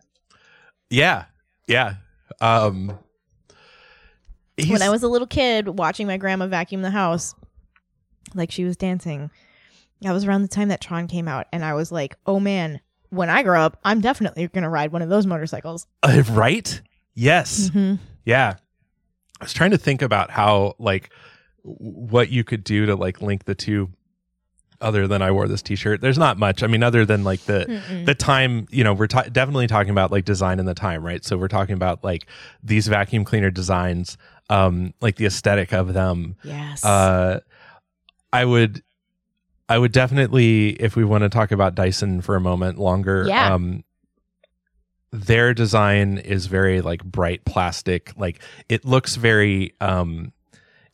[0.89, 1.26] Yeah,
[1.68, 1.95] yeah.
[2.41, 2.97] Um,
[4.58, 7.36] he's, when I was a little kid watching my grandma vacuum the house,
[8.34, 9.30] like she was dancing.
[10.01, 12.82] That was around the time that Tron came out, and I was like, "Oh man,
[13.10, 16.82] when I grow up, I'm definitely gonna ride one of those motorcycles." uh, right.
[17.14, 17.70] Yes.
[17.70, 17.95] Mm-hmm.
[18.26, 18.56] Yeah.
[19.39, 21.12] I was trying to think about how like
[21.64, 23.89] what you could do to like link the two
[24.82, 26.01] other than I wore this t-shirt.
[26.01, 26.62] There's not much.
[26.62, 28.06] I mean other than like the Mm-mm.
[28.06, 31.24] the time, you know, we're ta- definitely talking about like design and the time, right?
[31.24, 32.28] So we're talking about like
[32.62, 34.18] these vacuum cleaner designs
[34.50, 36.36] um like the aesthetic of them.
[36.43, 36.84] Yes.
[36.86, 37.39] Uh
[38.34, 38.84] I would
[39.68, 43.54] I would definitely if we want to talk about Dyson for a moment longer Yeah.
[43.56, 43.84] um
[45.12, 50.34] their design is very like bright plastic like it looks very um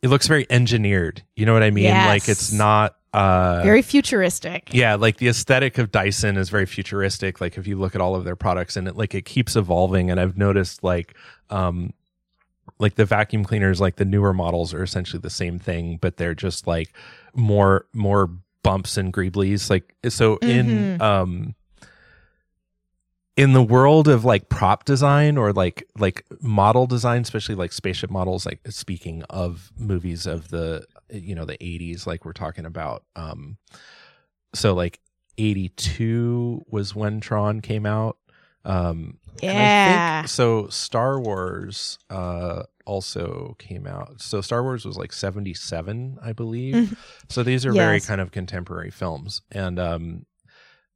[0.00, 2.06] it looks very engineered you know what i mean Yes.
[2.06, 4.70] like it's not uh Very futuristic.
[4.72, 8.14] yeah like the aesthetic of dyson is very futuristic like if you look at all
[8.14, 11.16] of their products and it like it keeps evolving and i've noticed like
[11.50, 11.92] um
[12.82, 16.34] like the vacuum cleaners like the newer models are essentially the same thing but they're
[16.34, 16.92] just like
[17.34, 18.28] more more
[18.62, 20.66] bumps and greeblies like so in
[20.98, 21.00] Mhm.
[21.00, 21.54] um
[23.36, 28.10] in the world of like prop design or like like model design especially like spaceship
[28.10, 33.04] models like speaking of movies of the you know the 80s like we're talking about
[33.16, 33.56] um
[34.54, 35.00] so like
[35.38, 38.18] 82 was when tron came out
[38.64, 40.20] um Yeah.
[40.22, 44.20] think- so Star Wars uh also came out.
[44.20, 46.74] So Star Wars was like 77, I believe.
[46.74, 46.96] Mhm.
[47.28, 49.42] So these are very kind of contemporary films.
[49.52, 50.26] And um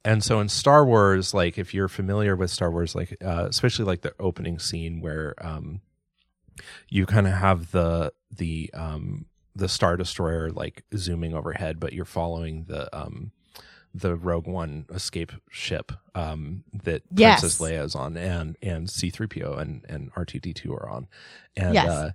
[0.04, 3.84] and so in Star Wars, like if you're familiar with Star Wars, like uh especially
[3.84, 5.80] like the opening scene where um
[6.88, 12.04] you kind of have the the um the Star Destroyer like zooming overhead, but you're
[12.04, 13.30] following the um
[13.98, 17.40] the Rogue One escape ship um, that Yes.
[17.40, 20.72] Princess Leia is on, and and C three PO and and R two D two
[20.74, 21.08] are on,
[21.56, 21.86] and Yes.
[21.90, 22.10] uh,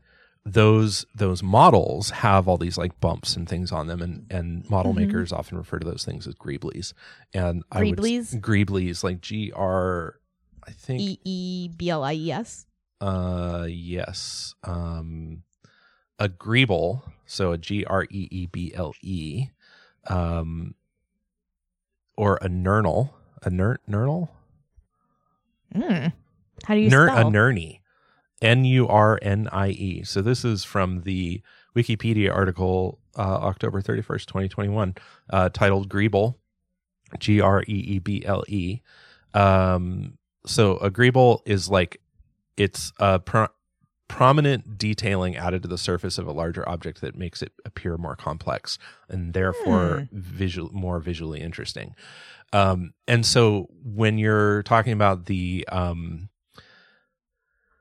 [0.46, 4.92] those those models have all these like bumps and things on them, and and model
[4.94, 4.98] Mhm.
[4.98, 6.94] makers often refer to those things as greeblies,
[7.34, 8.40] and I would Greeblies?
[8.42, 10.16] greeblies like G R,
[10.68, 12.66] I think E E B L I E S.
[13.02, 15.44] uh yes um
[16.20, 19.48] a greeble, so a G R E E B L E,
[20.08, 20.76] um,
[22.18, 23.12] or a nurnal,
[23.44, 24.30] a ner- nurnal,
[25.74, 26.12] Mm.
[26.66, 27.32] How do you Ner- a spell?
[27.32, 27.80] nurney,
[28.42, 30.04] N U R N I E.
[30.04, 31.42] So this is from the
[31.76, 34.96] Wikipedia article, uh, October thirty first, twenty twenty one,
[35.30, 36.36] uh, titled Greeble,
[37.20, 38.82] G R E E B L E.
[39.34, 42.02] Um, so a greeble is like
[42.58, 43.48] it's a pro-
[44.12, 48.16] prominent detailing added to the surface of a larger object that makes it appear more
[48.16, 48.78] complex
[49.10, 51.96] and therefore visual more visually interesting.
[52.54, 56.30] Um, and so when you're talking about the um,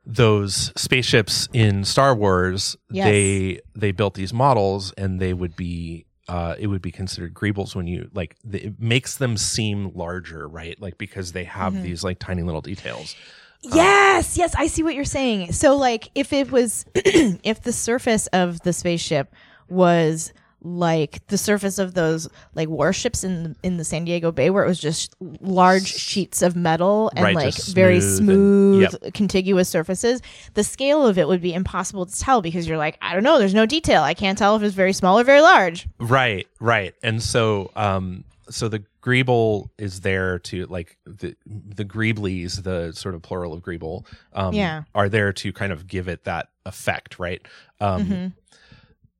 [0.06, 3.04] those spaceships in Star Wars, Yes.
[3.06, 7.74] they they built these models and they would be uh, it would be considered greebles
[7.74, 10.80] when you like the, it makes them seem larger, right?
[10.80, 11.82] Like because they have Mhm.
[11.82, 13.16] these like tiny little details.
[13.62, 15.52] Yes, yes, I see what you're saying.
[15.52, 19.34] So like if it was if the surface of the spaceship
[19.68, 20.32] was
[20.62, 24.68] like the surface of those like warships in in the San Diego Bay where it
[24.68, 29.70] was just large sheets of metal and Right, like just very smooth and- smooth contiguous
[29.70, 30.20] surfaces
[30.54, 33.38] the scale of it would be impossible to tell because you're like I don't know
[33.38, 36.94] there's no detail I can't tell if it's very small or very large Right, right.
[37.02, 43.14] And so um so the greeble is there to like the the greeblies, the sort
[43.14, 44.82] of plural of greeble, um Yeah.
[44.94, 47.46] are there to kind of give it that effect, right?
[47.80, 48.32] Um Mhm.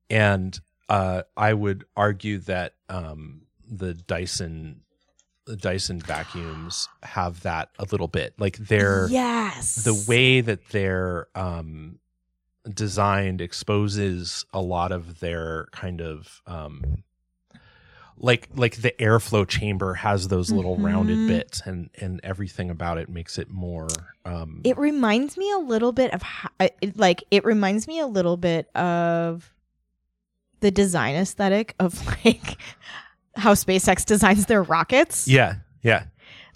[0.09, 0.59] and
[0.89, 4.81] uh I would argue that um the Dyson
[5.45, 8.35] the Dyson vacuums have that a little bit.
[8.39, 11.97] Like they're yes the way that they're um,
[12.71, 17.03] designed exposes a lot of their kind of um,
[18.23, 21.27] like like the airflow chamber has those little rounded Mhm.
[21.27, 23.87] bits and and everything about it makes it more
[24.25, 26.49] um It reminds me a little bit of how,
[26.95, 29.51] like it reminds me a little bit of
[30.59, 32.57] the design aesthetic of like
[33.35, 35.27] how SpaceX designs their rockets.
[35.27, 36.05] yeah yeah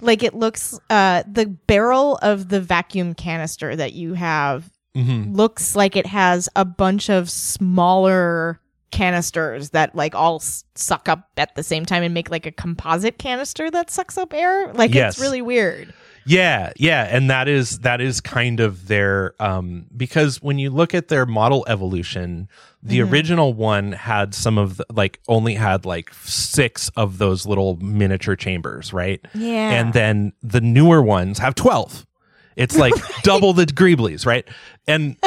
[0.01, 5.75] Like it looks uh the barrel of the vacuum canister that you have hmm looks
[5.75, 8.59] like it has a bunch of smaller
[8.91, 10.39] canisters that like all
[10.75, 14.33] suck up at the same time and make like a composite canister that sucks up
[14.33, 14.71] air.
[14.73, 15.13] Like Yes.
[15.15, 15.93] it's really weird.
[16.27, 20.95] Yeah, yeah, and that is that is kind of their um because when you look
[20.95, 22.47] at their model evolution,
[22.81, 23.11] the Mhm.
[23.11, 28.35] original one had some of the, like only had like 6 of those little miniature
[28.35, 29.23] chambers, right?
[29.35, 29.69] Yeah.
[29.71, 32.07] And then the newer ones have 12.
[32.55, 34.47] It's like double the Greeblies, right?
[34.87, 35.17] And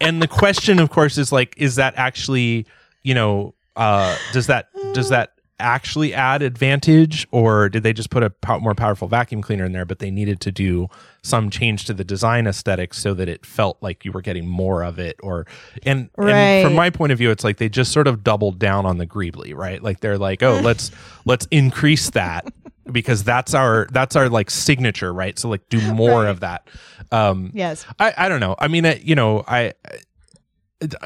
[0.00, 2.66] and the question of course is like is that actually,
[3.02, 8.22] you know, uh does that does that actually add advantage or did they just put
[8.22, 10.88] a pow- more powerful vacuum cleaner in there but they needed to do
[11.22, 14.82] some change to the design aesthetic so that it felt like you were getting more
[14.82, 15.46] of it or
[15.84, 18.86] and, and from my point of view it's like they just sort of doubled down
[18.86, 19.82] on the greebly right?
[19.82, 20.90] Like they're like oh let's
[21.26, 22.46] let's increase that
[22.90, 25.38] because that's our that's our like signature right?
[25.38, 26.66] So like do more of that.
[27.12, 27.86] Um yes.
[27.98, 28.56] I, I don't know.
[28.58, 29.74] I mean, uh, you know, I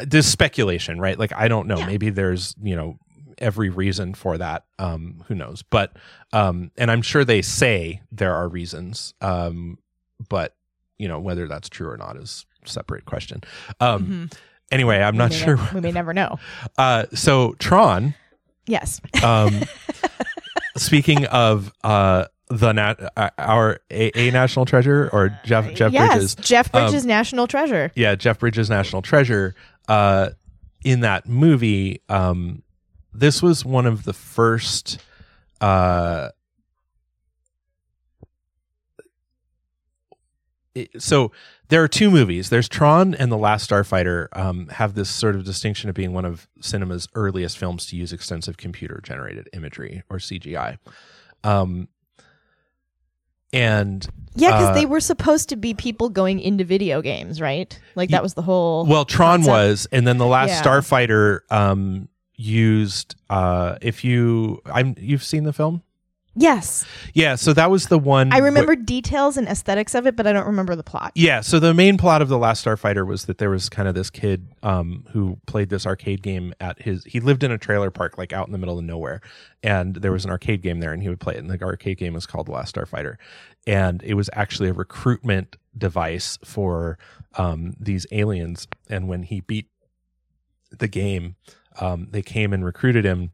[0.05, 1.18] this speculation, right?
[1.18, 1.79] Like, I don't know.
[1.79, 1.87] Yeah.
[1.87, 2.99] Maybe there's, you know,
[3.39, 4.64] every reason for that.
[4.79, 5.62] Um, who knows?
[5.62, 5.97] But,
[6.33, 9.14] um, and I'm sure they say there are reasons.
[9.20, 9.79] Um,
[10.29, 10.55] but
[10.97, 13.43] you know, whether that's true or not is a separate question.
[13.81, 14.37] Um, Mhm.
[14.70, 15.57] anyway, I'm We not sure.
[15.57, 16.39] ne- we may never know.
[16.79, 18.14] Uh, so Tron.
[18.66, 19.01] Yes.
[19.22, 19.62] Um,
[20.77, 26.13] speaking of uh, the nat- uh, our a-, a national treasure or Jeff Jeff yes.
[26.15, 26.35] Bridges.
[26.37, 27.91] Jeff Um, Bridges National Treasure.
[27.95, 29.55] yeah, Jeff Bridges National Treasure.
[29.89, 30.31] Uh,
[30.85, 32.63] in that movie, um,
[33.15, 34.99] this was one of the first.
[35.61, 36.29] Uh,
[40.75, 41.31] it- so
[41.69, 42.51] there are two movies.
[42.51, 44.27] There's Tron and The Last Starfighter.
[44.35, 48.13] Um, have this sort of distinction of being one of cinema's earliest films to use
[48.13, 50.79] extensive computer generated imagery or CGI.
[51.45, 51.89] Um,
[53.55, 57.79] and Yeah, because uh, they were supposed to be people going into video games, right?
[57.95, 58.85] Like that was the whole.
[58.85, 59.51] Well, Tron concept.
[59.53, 60.63] was, and then the last Yeah.
[60.63, 63.15] Starfighter um, used.
[63.31, 65.83] Uh, if you, I'm, you've seen the film,
[66.35, 67.35] yes, yeah.
[67.35, 68.32] So that was the one.
[68.32, 71.12] I wh- remember details and aesthetics of it, but I don't remember the plot.
[71.14, 71.41] yeah.
[71.41, 74.11] So the main plot of the last Starfighter was that there was kind of this
[74.11, 77.05] kid um, who played this arcade game at his.
[77.05, 79.20] He lived in a trailer park, like out in the middle of nowhere,
[79.62, 81.39] and there was an arcade game there, and he would play it.
[81.39, 83.16] And the arcade game was called The Last Starfighter,
[83.66, 86.99] and it was actually a recruitment device for
[87.37, 88.66] um, these aliens.
[88.89, 89.68] And when he beat
[90.70, 91.37] the game,
[91.80, 93.32] um, they came and recruited him.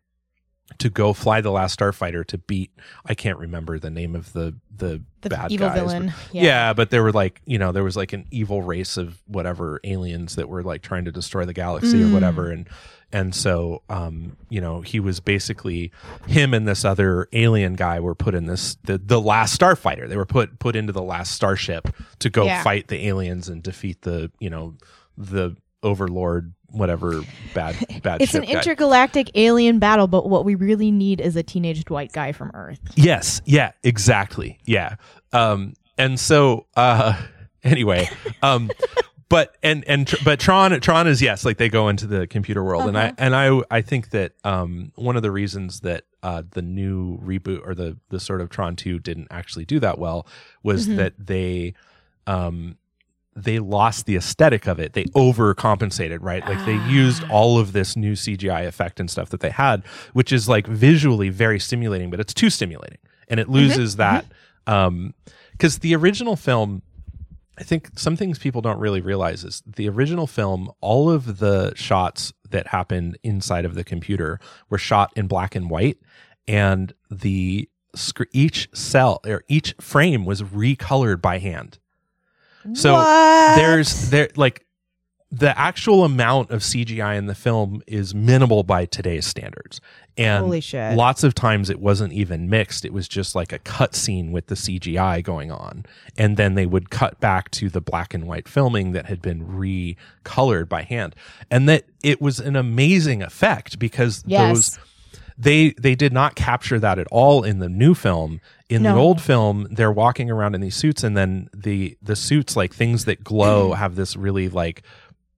[0.79, 2.71] To go fly the last starfighter to beat
[3.05, 6.15] I can't remember the name of the the, The bad evil guys, but- villain.
[6.33, 6.73] yeah.
[6.73, 10.37] but there were like you know there was like an evil race of whatever aliens
[10.37, 12.11] that were like trying to destroy the galaxy Mm.
[12.11, 12.69] or whatever and
[13.13, 15.91] and so um you know he was basically
[16.29, 20.17] him and this other alien guy were put in this the the last starfighter they
[20.17, 21.89] were put put into the last starship
[22.21, 22.63] to go Yeah.
[22.63, 24.77] fight the aliens and defeat the you know
[25.19, 27.23] the overlord whatever
[27.55, 28.53] bad bad It's an guy.
[28.53, 32.81] intergalactic alien battle, but what we really need is a teenage white guy from Earth.
[32.95, 33.43] Yes.
[33.45, 33.73] Yeah.
[33.83, 34.59] Exactly.
[34.65, 34.97] Yeah.
[35.33, 35.75] Um.
[35.99, 36.67] And so.
[36.77, 37.21] Uh.
[37.63, 38.09] Anyway.
[38.43, 38.71] Um.
[39.29, 42.65] But and and tr- but Tron Tron is yes like they go into the computer
[42.65, 43.15] world and I Uh-huh.
[43.19, 47.65] and I I think that um one of the reasons that uh the new reboot
[47.65, 50.27] or the the sort of Tron 2 didn't actually do that well
[50.65, 50.97] was Mhm.
[50.97, 51.75] that they
[52.27, 52.77] um
[53.45, 54.93] they lost the aesthetic of it.
[54.93, 56.45] They overcompensated, right?
[56.47, 57.31] Like they used Ah.
[57.31, 59.83] all of this new CGI effect and stuff that they had,
[60.13, 64.25] which is like visually very stimulating, but it's too stimulating and it loses that.
[64.67, 65.15] Um,
[65.59, 66.83] cause the original film,
[67.59, 71.73] I think some things people don't really realize is the original film, all of the
[71.75, 75.99] shots that happened inside of the computer were shot in black and white
[76.49, 77.69] and the
[78.33, 81.79] each cell or each frame was recolored by hand.
[82.75, 83.57] So What?
[83.57, 84.65] there's there like
[85.33, 89.81] the actual amount of CGI in the film is minimal by today's standards.
[90.17, 90.97] And Holy shit.
[90.97, 92.85] lots of times it wasn't even mixed.
[92.85, 95.87] It was just like a cut scene with the CGI going on.
[96.19, 99.47] And then they would cut back to the black and white filming that had been
[99.47, 101.15] recolored by hand.
[101.49, 104.49] And that it was an amazing effect because Yes.
[104.77, 104.79] those
[105.43, 109.21] they they did not capture that at all in the new film in the old
[109.23, 113.25] film they're walking around in these suits and then the the suits like things that
[113.25, 114.83] glow have this really like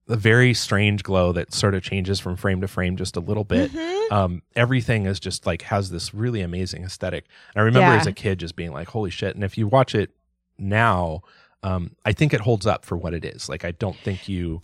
[0.09, 3.45] a very strange glow that sort of changes from frame to frame just a little
[3.45, 4.11] bit Mhm.
[4.11, 7.25] um everything is just like has this really amazing aesthetic
[7.55, 8.01] and i remember Yeah.
[8.01, 10.11] as a kid just being like holy shit and if you watch it
[10.57, 11.21] now
[11.63, 14.59] um i think it holds up for what it is like i don't think you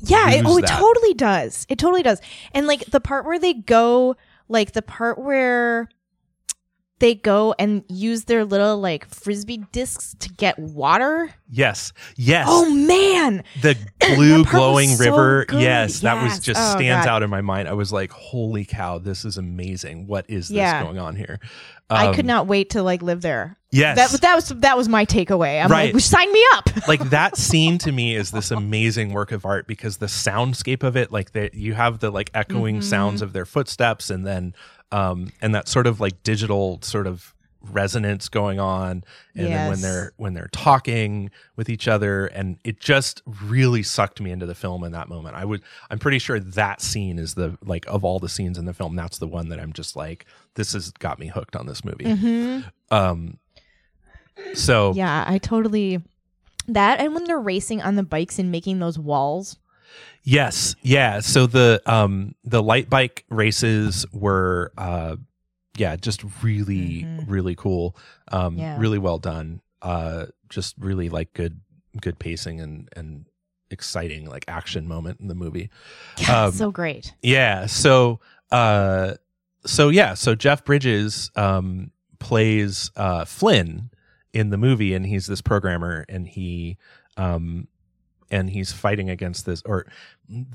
[0.00, 1.66] Yeah, it, oh, it totally does.
[1.68, 2.20] It totally does.
[2.52, 4.16] And like the part where they go,
[4.48, 5.88] like the part where
[7.04, 11.28] they go and use their little like frisbee discs to get water.
[11.50, 13.76] yes yes Oh man, the
[14.14, 15.60] blue That part was glowing so river good.
[15.60, 17.12] yes that was just Oh, stands God.
[17.16, 20.56] out in my mind i was like holy cow this is amazing what is this
[20.56, 20.82] Yeah.
[20.82, 21.40] going on here
[21.90, 23.58] I Um, could not wait to like live there.
[23.70, 25.62] yes That that was that was my takeaway.
[25.62, 25.92] I'm Right.
[25.92, 26.70] like, sign me up.
[26.88, 30.96] like that scene to me is this amazing work of art because the soundscape of
[30.96, 32.84] it like that you have the like echoing Mhm.
[32.84, 34.54] sounds of their footsteps and then
[34.94, 37.34] um and that sort of like digital sort of
[37.72, 39.02] resonance going on
[39.34, 44.20] and then when they're when they're talking with each other and it just really sucked
[44.20, 47.32] me into the film in that moment i would i'm pretty sure that scene is
[47.34, 49.96] the like of all the scenes in the film that's the one that i'm just
[49.96, 50.26] like
[50.56, 52.64] this has got me hooked on this movie Mhm.
[52.90, 53.38] um
[54.54, 56.02] so Yeah, I totally
[56.66, 59.56] that and when they're racing on the bikes and making those walls.
[60.24, 61.20] Yes, yeah.
[61.20, 65.16] So the um the light bike races were uh
[65.76, 67.24] yeah, just really Mhm.
[67.26, 67.96] really cool.
[68.32, 68.78] Um Yeah.
[68.78, 69.60] really well done.
[69.82, 71.60] Uh just really like good
[72.00, 73.26] good pacing and and
[73.70, 75.68] exciting like action moment in the movie.
[76.18, 77.12] Yeah, Um, so great.
[77.22, 77.66] Yeah.
[77.66, 78.20] So
[78.50, 79.14] uh
[79.66, 83.90] so yeah, so Jeff Bridges um plays uh Flynn
[84.32, 86.78] in the movie and he's this programmer and he
[87.18, 87.68] um
[88.34, 89.86] and he's fighting against this or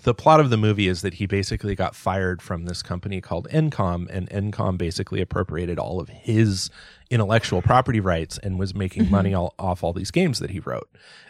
[0.03, 3.47] the plot of the movie is that he basically got fired from this company called
[3.51, 6.69] Encom and Encom basically appropriated all of his
[7.09, 9.11] intellectual property rights and was making Mhm.
[9.11, 10.89] money all, off all these games that he wrote.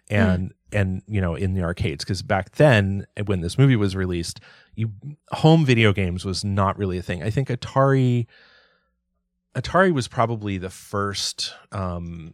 [0.10, 4.40] And and you know in the arcades because back then when this movie was released
[4.76, 4.92] you
[5.32, 7.22] home video games was not really a thing.
[7.24, 8.26] I think atari
[9.56, 12.34] atari was probably the first um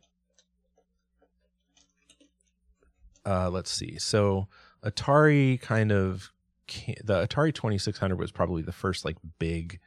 [3.26, 4.48] uh let's see so
[4.84, 6.32] atari kind of
[7.04, 9.80] the atari 2600 was probably the first like big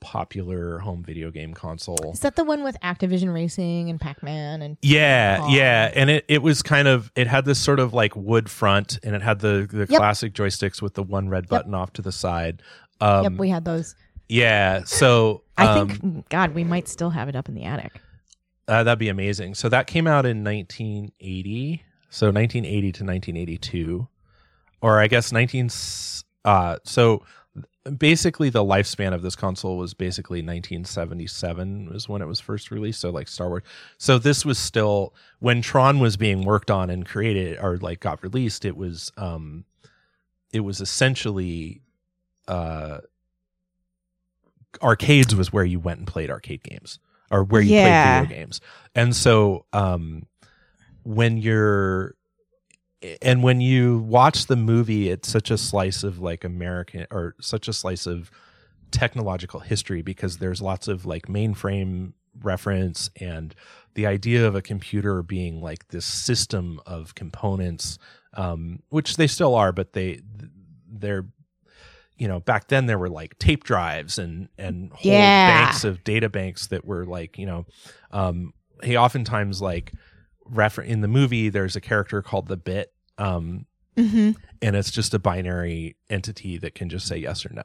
[0.00, 4.76] popular home video game console Is that the one with Activision Racing and Pac-Man and
[4.82, 8.50] yeah, yeah, and it, it was kind of it had this sort of like wood
[8.50, 9.98] front, and it had the the Yep.
[9.98, 12.60] classic joysticks with the one red button off to the side.
[13.00, 13.94] Um, Yep, we had those.
[14.28, 17.98] yeah, so I um, think God, we might still have it up in the attic.
[18.68, 19.54] uh, that'd be amazing.
[19.54, 21.82] So that came out in 1980,
[22.14, 24.08] so 1980 to 1982,
[24.80, 25.68] or I guess 19.
[26.44, 27.22] Uh, so
[27.98, 33.00] basically, the lifespan of this console was basically 1977 was when it was first released.
[33.00, 33.64] So like Star Wars.
[33.98, 38.22] So this was still when Tron was being worked on and created or like got
[38.22, 38.64] released.
[38.64, 39.64] It was um,
[40.52, 41.80] it was essentially
[42.46, 42.98] uh
[44.82, 46.98] arcades was where you went and played arcade games
[47.30, 47.82] or where you Yeah.
[47.82, 48.60] played video games.
[48.94, 50.26] And so um
[51.04, 52.14] when you're
[53.20, 57.68] and when you watch the movie it's such a slice of like American or such
[57.68, 58.30] a slice of
[58.90, 63.54] technological history because there's lots of like mainframe reference and
[63.94, 67.98] the idea of a computer being like this system of components
[68.34, 70.20] um which they still are but they
[70.90, 71.26] they're
[72.16, 75.46] you know back then there were like tape drives and and whole Yeah.
[75.66, 77.66] banks of data banks that were like you know
[78.10, 78.52] um
[78.82, 79.92] he oftentimes like
[80.46, 83.66] refer in the movie there's a character called the bit um
[83.96, 84.30] hmm
[84.62, 87.62] and it's just a binary entity that can just say yes or no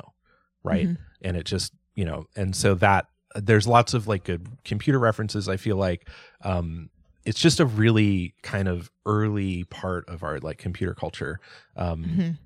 [0.64, 0.98] right Mhm.
[1.22, 5.48] and it just you know and so that there's lots of like good computer references
[5.50, 6.08] i feel like
[6.44, 6.90] um
[7.26, 11.40] it's just a really kind of early part of our like computer culture
[11.76, 12.38] um Mhm.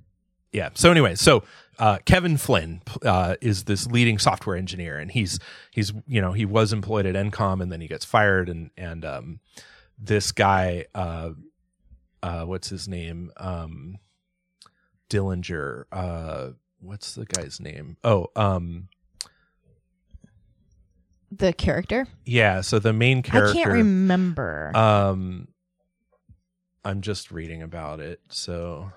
[0.52, 1.44] yeah so anyway so
[1.80, 5.40] uh, kevin flynn uh, is this leading software engineer and he's
[5.72, 9.04] he's you know he was employed at encom and then he gets fired and and
[9.04, 9.40] um,
[10.06, 11.32] this guy uh,
[12.22, 13.98] uh, what's his name um,
[15.10, 16.50] dillinger uh,
[16.80, 18.90] what's the guy's name oh um
[21.32, 22.08] The character.
[22.26, 24.72] yeah so the main character I can't remember.
[24.76, 25.48] um,
[26.86, 28.20] I'm just reading about it.
[28.30, 28.92] So,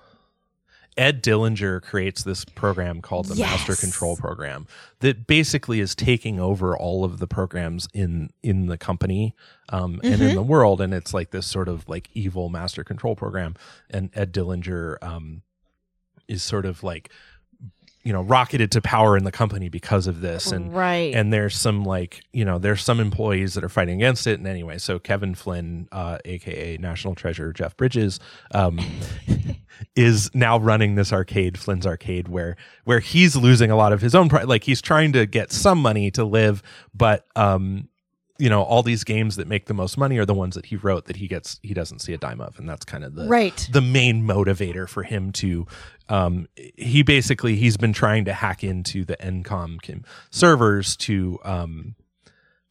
[0.97, 4.65] Ed Dillinger creates this program called the Master Control Program
[5.01, 9.35] that basically is taking over all of the programs in in the company
[9.69, 10.33] um, and in Mhm.
[10.33, 13.55] the world, and it's like this sort of like evil master control program.
[13.89, 15.43] And Ed Dillinger um,
[16.27, 17.11] is sort of like
[18.03, 21.13] you know rocketed to power in the company because of this, and right.
[21.13, 24.47] and there's some like you know there's some employees that are fighting against it and
[24.47, 28.19] anyway so kevin flynn uh, aka national treasure jeff bridges
[28.53, 28.79] um,
[29.95, 34.15] is now running this arcade flynn's arcade where where he's losing a lot of his
[34.15, 37.89] own pri- like he's trying to get some money to live but um
[38.39, 40.75] you know all these games that make the most money are the ones that he
[40.75, 42.57] wrote that he gets he doesn't see a dime of.
[42.59, 43.67] And that's kind of the right.
[43.71, 45.65] the main motivator for him to
[46.09, 51.95] um he basically he's been trying to hack into the encom com- servers to um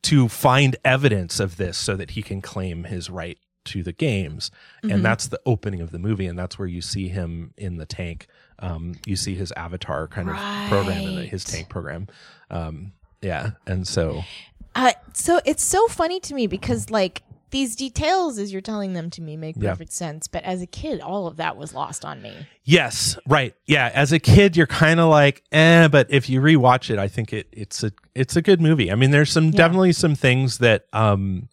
[0.03, 4.53] to find evidence of this so that he can claim his right to the games.
[4.85, 4.95] Mhm.
[4.95, 6.27] and that's the opening of the movie.
[6.27, 8.29] And that's where you see him in the tank.
[8.61, 10.37] Um you see his avatar kind of
[10.69, 12.07] program in the, his tank program.
[12.51, 12.93] Um
[13.23, 13.53] yeah.
[13.67, 14.23] And so
[14.77, 19.09] Uh, so it's so funny to me because like these details as you're telling them
[19.09, 19.71] to me make Yeah.
[19.71, 23.55] perfect sense but as a kid all of that was lost on me Yes, right.
[23.67, 27.07] Yeah, as a kid, you're kind of like, eh, but if you rewatch it, I
[27.09, 28.91] think it it's a it's a good movie.
[28.91, 31.49] I mean, there's some definitely some things that um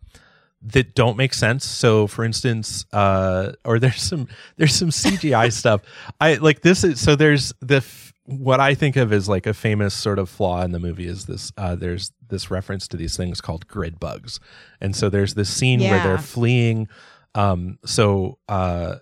[0.63, 1.65] that don't make sense.
[1.65, 5.81] So, for instance, uh, or there's some there's some CGI stuff.
[6.19, 9.53] I like this is so there's the f- what I think of as like a
[9.53, 11.51] famous sort of flaw in the movie is this.
[11.57, 14.39] Uh, there's this reference to these things called grid bugs,
[14.79, 16.87] and so there's this scene where they're fleeing.
[17.35, 18.97] Um, so uh,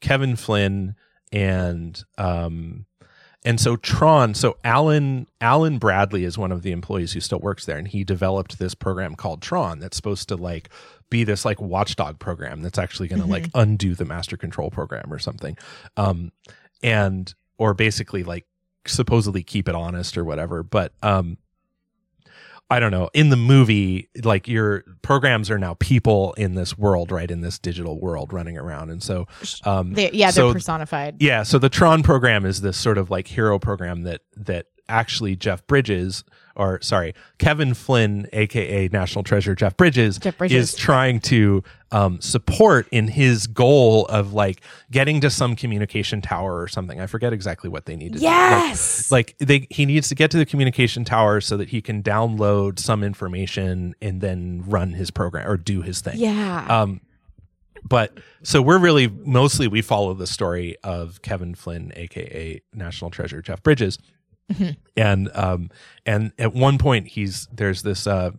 [0.00, 0.94] Kevin Flynn
[1.32, 2.86] and um
[3.44, 7.64] and so Tron, so Alan Alan Bradley is one of the employees who still works
[7.64, 10.68] there, and he developed this program called Tron that's supposed to like
[11.10, 15.12] be this like watchdog program that's actually going to like undo the master control program
[15.12, 15.56] or something,
[15.96, 16.32] um,
[16.82, 18.46] and or basically like
[18.86, 20.62] supposedly keep it honest or whatever.
[20.62, 21.38] But um,
[22.68, 23.10] I don't know.
[23.14, 27.30] In the movie, like your programs are now people in this world, right?
[27.30, 29.28] In this digital world running around, and so
[29.64, 33.10] um, they, yeah so- they're personified yeah, so the Tron program is this sort of
[33.10, 36.24] like hero program that that actually Jeff Bridges
[36.56, 40.72] or sorry, Kevin Flynn aka National Treasure Jeff Bridges, Jeff Bridges.
[40.72, 46.60] is trying to um, support in his goal of like getting to some communication tower
[46.60, 47.00] or something.
[47.00, 48.24] I forget exactly what they need to do.
[48.24, 51.80] Like- yes like they he needs to get to the communication tower so that he
[51.80, 56.14] can download some information and then run his program or do his thing.
[56.18, 57.00] yeah Um,
[57.88, 63.40] but so we're really mostly we follow the story of Kevin Flynn, aka National Treasure
[63.42, 63.98] Jeff Bridges,
[64.96, 65.70] and um,
[66.04, 68.30] and at one point he's there's this uh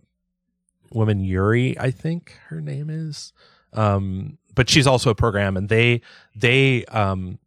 [0.90, 3.32] woman Yori, I think her name is,
[3.74, 6.00] um, but she's also a program, and they
[6.34, 7.38] they um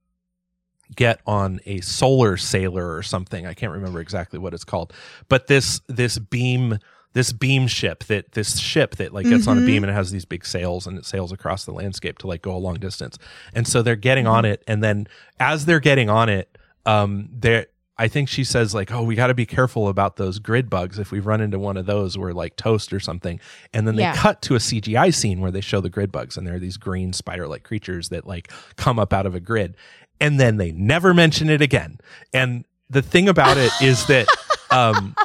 [0.96, 3.46] get on a solar sailor or something.
[3.46, 4.94] I can't remember exactly what it's called,
[5.30, 6.78] but this this beam
[7.14, 9.66] this beam ship that this ship that like gets on a Mhm.
[9.66, 12.42] beam and it has these big sails and it sails across the landscape to like
[12.42, 13.18] go a long distance.
[13.54, 15.08] And so they're getting on it and then
[15.38, 17.66] as they're getting on it, um they're
[18.02, 20.98] I think she says like, "Oh, we got to be careful about those grid bugs.
[20.98, 23.40] If we run into one of those, we're like toast or something."
[23.74, 24.16] And then they Yeah.
[24.16, 26.78] cut to a CGI scene where they show the grid bugs, and there are these
[26.78, 29.76] green spider-like creatures that like come up out of a grid,
[30.20, 32.00] and then they never mention it again.
[32.34, 34.28] And the thing about it is that
[34.72, 35.16] um,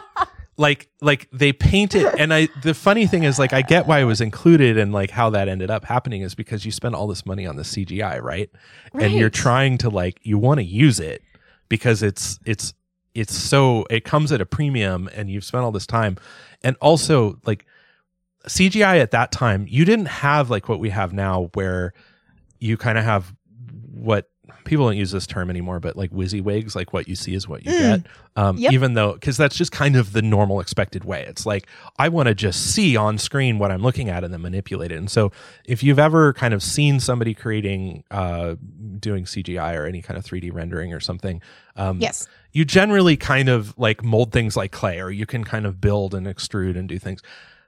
[0.58, 4.00] like like they paint it and i the funny thing is like i get why
[4.00, 7.06] it was included and like how that ended up happening is because you spend all
[7.06, 8.48] this money on the cgi right,
[8.94, 11.22] and you're trying to like you want to use it
[11.68, 12.74] because it's it's
[13.14, 16.16] it's so it comes at a premium and you've spent all this time.
[16.62, 17.66] And also like
[18.48, 21.92] cgi at that time you didn't have like what we have now where
[22.60, 23.34] you kind of have
[23.92, 24.30] what
[24.66, 27.64] people don't use this term anymore but like WYSIWYGs like what you see is what
[27.64, 27.78] you Mm.
[28.02, 28.06] get
[28.36, 28.72] um, Yep.
[28.72, 31.66] even though because that's just kind of the normal expected way it's like
[31.98, 34.96] i want to just see on screen what i'm looking at and then manipulate it
[34.98, 35.32] and so
[35.64, 38.56] if you've ever kind of seen somebody creating uh,
[39.00, 41.40] doing cgi or any kind of 3d rendering or something
[41.76, 42.28] um, Yes.
[42.52, 46.14] you generally kind of like mold things like clay or you can kind of build
[46.14, 47.22] and extrude and do things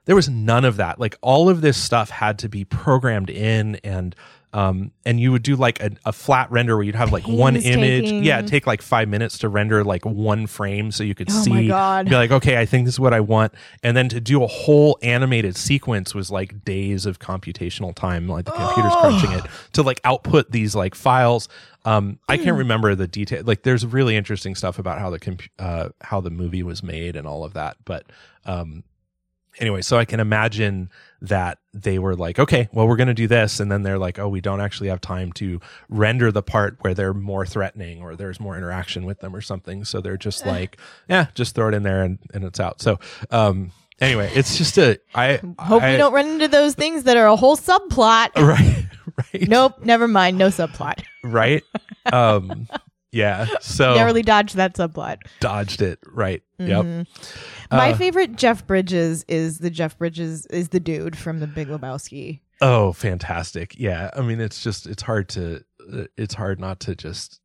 [0.05, 3.75] there was none of that like all of this stuff had to be programmed in
[3.83, 4.15] and
[4.51, 7.55] um and you would do like a, a flat render where you'd have like one
[7.55, 8.09] image.
[8.25, 11.49] Yeah take like five minutes to render like one frame so you could Oh see.
[11.51, 12.09] My God.
[12.09, 13.53] be like okay i think this is what i want.
[13.83, 18.45] And then to do a whole animated sequence was like days of computational time like
[18.45, 18.99] the computer's Oh.
[19.01, 21.47] crunching it to like output these like files.
[21.85, 25.43] Um i can't remember the detail like there's really interesting stuff about how the comp-
[25.59, 28.05] uh how the movie was made and all of that but
[28.45, 28.83] um
[29.59, 30.89] anyway so i can imagine
[31.21, 34.17] that they were like okay well we're going to do this and then they're like
[34.19, 38.15] oh we don't actually have time to render the part where they're more threatening or
[38.15, 40.77] there's more interaction with them or something so they're just like
[41.09, 42.97] yeah just throw it in there and, and it's out so
[43.31, 47.17] um anyway it's just a i Hope I, we don't run into those things that
[47.17, 48.29] are a whole subplot.
[48.37, 48.85] right
[49.33, 50.37] right nope, never mind.
[50.37, 51.03] No subplot.
[51.23, 51.63] right
[52.13, 52.67] um
[53.11, 55.17] yeah so Narrowly dodged that subplot.
[55.39, 57.07] dodged it right yep Mhm.
[57.71, 61.67] My Uh, favorite Jeff Bridges is the Jeff Bridges is the dude from the Big
[61.67, 62.39] Lebowski.
[62.61, 63.77] Oh, fantastic!
[63.79, 67.39] Yeah, I mean, it's just it's hard to uh, it's hard not to just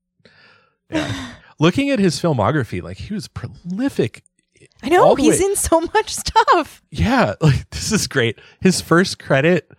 [0.91, 1.35] yeah.
[1.61, 4.25] Looking at his filmography, like he was prolific.
[4.83, 6.83] I know he's way- in so much stuff.
[6.91, 8.39] Yeah, like this is great.
[8.61, 9.71] His first credit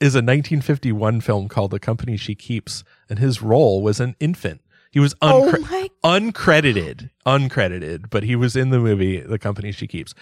[0.00, 4.60] is a 1951 film called The Company She Keeps, and his role was an infant.
[4.90, 9.86] He was uncre- oh uncredited, uncredited, but he was in the movie The Company She
[9.86, 10.14] Keeps.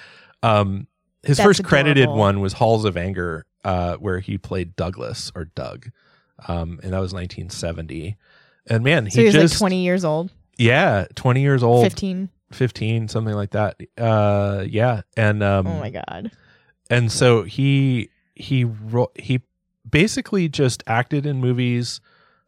[0.42, 0.88] Um,
[1.22, 5.46] his That's first credited one was Halls of Anger, uh, where he played Douglas or
[5.46, 5.90] Doug,
[6.48, 8.16] um, and that was 1970.
[8.68, 11.84] And man, So he he was just like twenty years old, yeah, 20 years old,
[11.84, 12.28] 15.
[12.52, 13.80] 15, something like that.
[13.96, 16.30] Uh, yeah, and um, oh my god!
[16.90, 18.66] and so he he
[19.14, 19.40] he
[19.88, 22.00] basically just acted in movies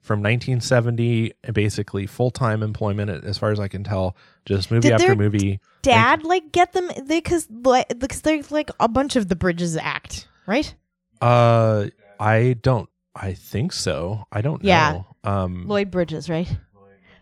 [0.09, 5.15] from 1970 basically full-time employment as far as i can tell just movie Did after
[5.15, 10.27] movie Dad like get them because because they're like a bunch of the Bridges act,
[10.47, 10.75] right?
[11.21, 11.87] uh
[12.19, 14.93] i don't i think so i don't Yeah.
[14.93, 16.49] know um Lloyd Bridges, right?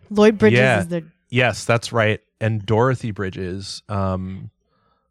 [0.09, 0.79] Lloyd Bridges Yeah.
[0.79, 4.49] is the yes that's right and dorothy bridges um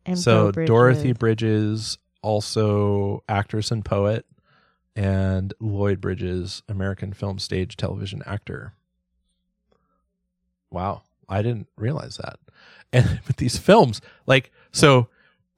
[0.06, 0.68] and so Bridges.
[0.68, 4.24] dorothy bridges also actress and poet
[4.96, 8.72] and lloyd bridges american film stage television actor.
[10.70, 12.38] Wow i didn't realize that.
[12.92, 15.08] And with these films like so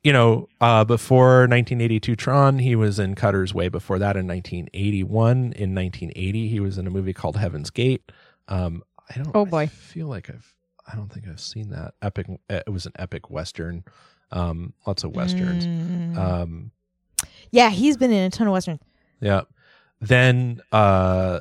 [0.02, 3.68] you know uh before 1982 tron he was in cutter's way.
[3.68, 8.10] Before that in 1981 in 1980 he was in a movie called heaven's gate.
[8.48, 9.66] Um i don't Oh, I boy.
[9.66, 10.54] feel like i've
[10.90, 11.94] i don't think i've seen that.
[12.00, 13.84] Epic it was an epic western.
[14.32, 15.66] Um lots of westerns.
[15.66, 16.16] Mm.
[16.18, 16.70] um
[17.50, 18.80] yeah, he's been in a ton of westerns.
[19.20, 19.42] Yeah
[20.00, 21.40] then uh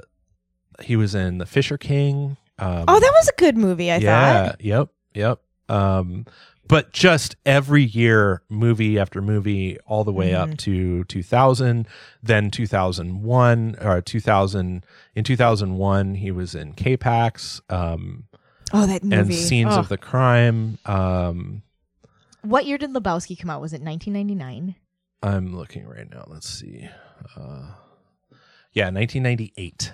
[0.82, 3.92] he was in the fisher king um Oh, that was a good movie.
[3.92, 4.62] I yeah thought.
[4.64, 6.26] yep yep um
[6.68, 10.58] but just every year movie after movie all the way up Mhm.
[10.60, 11.88] to 2000
[12.22, 18.24] then 2001 or 2000 in 2001 he was in k-pax um
[18.74, 19.16] Oh, that movie.
[19.16, 19.80] and scenes Oh.
[19.80, 21.62] of the crime um
[22.42, 23.62] What year did Lebowski come out?
[23.62, 24.76] Was it 1999?
[25.24, 26.88] I'm looking right now let's see
[27.36, 27.72] uh
[28.74, 29.94] yeah 1998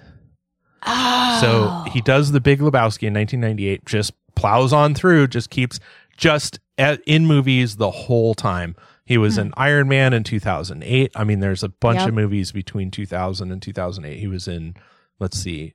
[0.86, 1.38] Oh.
[1.86, 5.80] So he does the Big Lebowski in 1998, just plows on through, just keeps
[6.18, 8.76] just at, in movies the whole time.
[9.06, 11.10] He was in Iron Man in 2008.
[11.16, 12.10] I mean, there's a bunch Yep.
[12.10, 14.20] of movies between 2000 and 2008.
[14.20, 14.76] He was in,
[15.22, 15.74] let's see,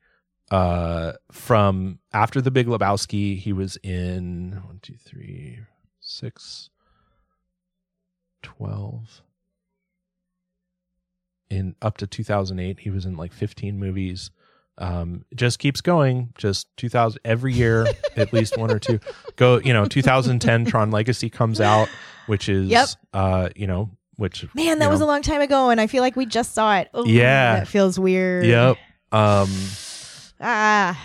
[0.50, 5.60] uh, from after the Big Lebowski, he was in one, two, three,
[6.00, 6.68] six,
[8.42, 9.22] 12.
[11.50, 14.30] In up to 2008, he was in like 15 movies
[14.80, 17.84] um just keeps going just 2000 every year
[18.16, 19.00] at least one or two
[19.34, 21.88] go you know 2010 tron legacy comes out
[22.26, 22.88] which is Yep.
[23.12, 26.00] uh you know which Man, that was know, a long time ago, and I feel
[26.02, 26.88] like we just saw it.
[26.96, 27.56] Ooh, Yeah.
[27.60, 28.46] that feels weird.
[28.46, 28.76] yep
[29.10, 29.48] um
[30.40, 31.00] Ah,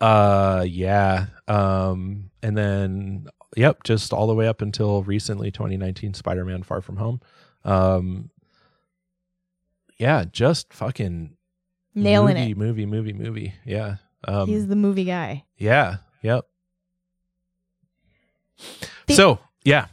[0.00, 3.26] uh yeah um and then
[3.56, 7.20] yep, just all the way up until recently 2019 Spider-Man Far From Home.
[7.64, 8.30] Um
[10.02, 11.36] yeah, just fucking
[11.94, 12.56] Nailing movie, it.
[12.56, 13.54] movie, movie, movie.
[13.64, 13.96] Yeah.
[14.24, 15.44] Um He's the movie guy.
[15.56, 16.46] yeah, yep.
[19.06, 19.86] The- so, yeah,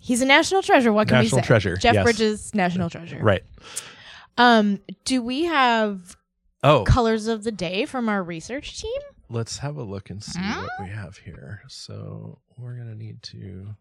[0.00, 0.92] He's a national treasure.
[0.92, 1.46] What can National we say?
[1.46, 2.02] treasure, Jeff yes.
[2.04, 3.18] Bridges, national treasure.
[3.22, 3.42] right.
[4.36, 6.16] Um, do we have
[6.64, 9.00] Oh, colors of the day from our research team?
[9.28, 11.62] let's have a look and see what we have here.
[11.68, 13.74] So, we're going to need to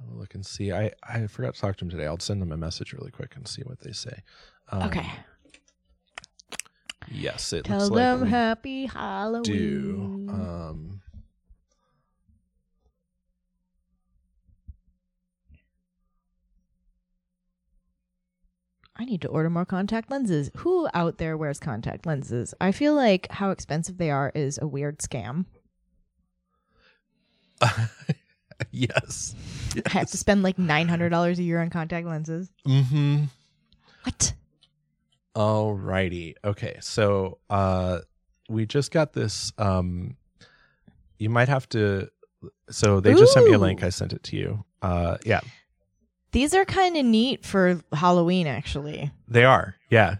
[0.00, 0.72] a look and see.
[0.72, 2.06] I I forgot to talk to them today.
[2.06, 4.22] I'll send them a message really quick and see what they say.
[4.70, 5.06] Um, Okay.
[7.10, 10.26] Yes, it Tell looks like them we happy Halloween.
[10.26, 10.32] do.
[10.32, 11.00] Um,
[18.96, 20.50] I need to order more contact lenses.
[20.58, 22.54] Who out there wears contact lenses?
[22.60, 25.46] I feel like how expensive they are is a weird scam.
[28.70, 29.34] yes.
[29.86, 32.50] I have to spend like nine hundred dollars a year on contact lenses.
[32.66, 33.24] Mm-hmm.
[34.04, 34.34] What?
[35.36, 36.34] Alrighty.
[36.44, 36.78] Okay.
[36.80, 38.00] So uh
[38.48, 40.16] we just got this um
[41.18, 42.08] you might have to
[42.70, 43.82] so they just sent me a link.
[43.82, 44.64] I sent it to you.
[44.82, 45.40] Uh yeah,
[46.32, 49.10] These are kind of neat for Halloween, actually.
[49.26, 49.76] they are.
[49.90, 50.16] Yeah.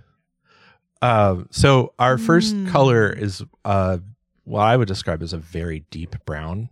[1.03, 2.69] Um so our first Mm.
[2.71, 3.99] color is uh
[4.45, 6.71] what I would describe as a very deep brown.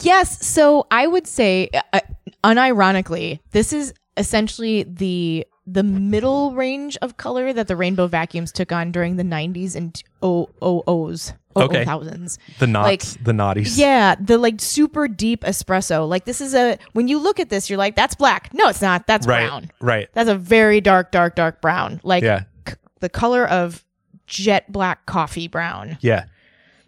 [0.00, 0.44] Yes.
[0.46, 2.00] So I would say, uh,
[2.42, 8.70] unironically, this is essentially the the middle range of color that the rainbow vacuums took
[8.70, 11.86] on during the 90s and oh oh ohs oh Okay.
[11.86, 12.38] thousands.
[12.58, 13.78] The knots, the naughties.
[13.78, 16.06] Yeah, the like super deep espresso.
[16.06, 18.52] Like this is a when you look at this, you're like, that's black.
[18.52, 19.06] No, it's not.
[19.06, 19.48] That's Right.
[19.48, 19.70] brown.
[19.80, 20.08] Right.
[20.12, 22.00] That's a very dark, dark, dark brown.
[22.04, 22.42] Like Yeah.
[22.68, 23.84] c- the color of
[24.26, 25.96] jet black coffee brown.
[26.02, 26.24] Yeah.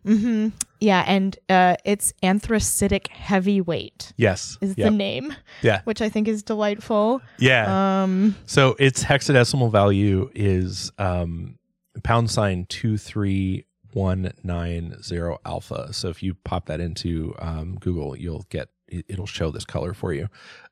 [0.06, 0.48] Hmm
[0.80, 4.56] Yeah, and uh, it's anthracitic heavyweight Yes.
[4.60, 4.90] is Yep.
[4.90, 5.80] the name, Yeah.
[5.84, 7.20] which I think is delightful.
[7.38, 8.02] Yeah.
[8.02, 11.58] Um, So its hexadecimal value is um,
[12.02, 15.92] pound sign two three one nine zero alpha.
[15.92, 19.94] So if you pop that into um, Google, you'll get it- it'll show this color
[19.94, 20.28] for you.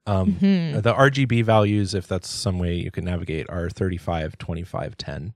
[0.06, 0.82] Um, mhm.
[0.82, 5.32] The RGB values, if that's some way you can navigate, are 35, 25, 10.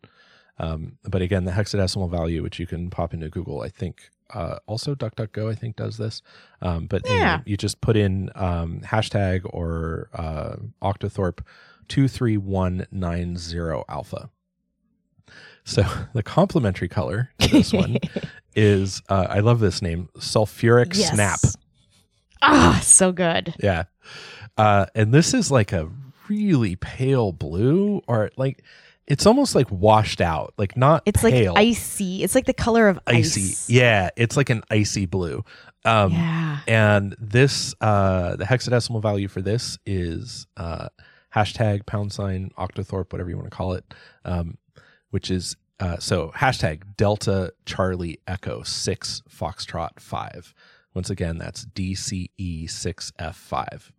[0.59, 4.59] Um, but again, the hexadecimal value, which you can pop into Google, I think uh,
[4.67, 6.21] also DuckDuckGo, I think does this.
[6.61, 11.41] Um, but anyway, you just put in um, hashtag or uh, Octothorpe
[11.89, 14.31] 23190 alpha.
[15.65, 17.99] So the complementary color to this one
[18.55, 21.15] is, uh, I love this name, sulfuric Yes.
[21.15, 21.41] snap.
[22.43, 23.55] Ah, so good.
[23.61, 23.85] Yeah.
[24.57, 25.89] Uh, and this is like a
[26.29, 28.63] really pale blue or like
[29.09, 32.23] it's almost like washed out, like not It's pale, like icy.
[32.23, 33.41] It's like the color of icy.
[33.41, 33.69] ice.
[33.71, 35.45] Yeah, it's like an icy blue.
[35.85, 36.59] Um yeah.
[36.69, 40.89] and this uh the hexadecimal value for this is uh
[41.35, 43.95] hashtag pound sign octothorpe, whatever you want to call it.
[44.25, 44.59] Um
[45.11, 50.53] which is uh so hashtag Delta Charlie Echo six Foxtrot five.
[50.95, 53.91] Once again, that's DCE six F five.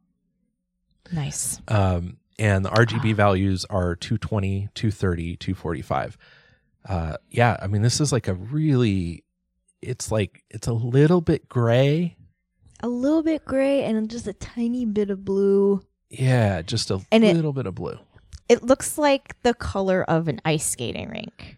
[1.11, 1.59] Nice.
[1.67, 6.17] Um, and the RGB values are 220, 230, 245.
[6.87, 9.23] Uh, yeah, I mean, this is like a really,
[9.81, 12.15] it's like, it's a little bit gray.
[12.81, 15.81] A little bit gray and just a tiny bit of blue.
[16.09, 17.97] Yeah, just a And it- little bit of blue.
[18.47, 21.57] It looks like the color of an ice skating rink.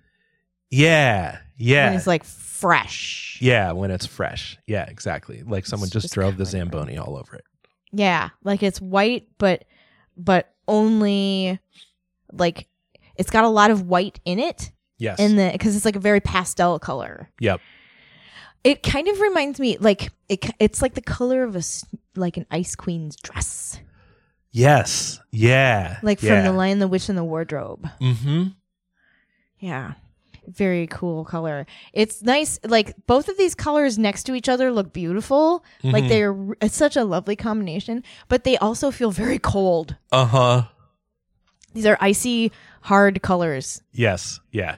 [0.69, 1.87] Yeah, yeah.
[1.87, 3.37] And it's like fresh.
[3.41, 4.57] yeah, when it's fresh.
[4.67, 5.43] Yeah, exactly.
[5.43, 6.45] Like someone just, just drove the.
[6.45, 7.43] Zamboni all over it.
[7.93, 9.65] Yeah, like it's white, but
[10.17, 11.59] but only
[12.31, 12.67] like
[13.15, 15.19] it's got a lot of white in it, Yes.
[15.19, 17.29] in the because it's like a very pastel color.
[17.39, 17.59] yep.
[18.63, 20.45] It kind of reminds me like it.
[20.59, 21.61] It's like the color of a
[22.15, 23.79] like an ice queen's dress,
[24.51, 25.19] Yes.
[25.31, 25.97] Yeah.
[26.03, 26.43] like yeah.
[26.43, 27.87] from the Lion, the Witch, and the Wardrobe.
[27.99, 28.43] Mm-hmm.
[29.59, 29.93] Yeah.
[30.47, 31.65] Very cool color.
[31.93, 32.59] It's nice.
[32.63, 35.63] Like both of these colors next to each other look beautiful.
[35.83, 36.09] Like Mhm.
[36.09, 39.95] they're it's such a lovely combination, but they also feel very cold.
[40.11, 40.63] Uh huh.
[41.73, 42.51] These are icy,
[42.81, 43.81] hard colors.
[43.93, 44.39] Yes.
[44.51, 44.75] Yeah.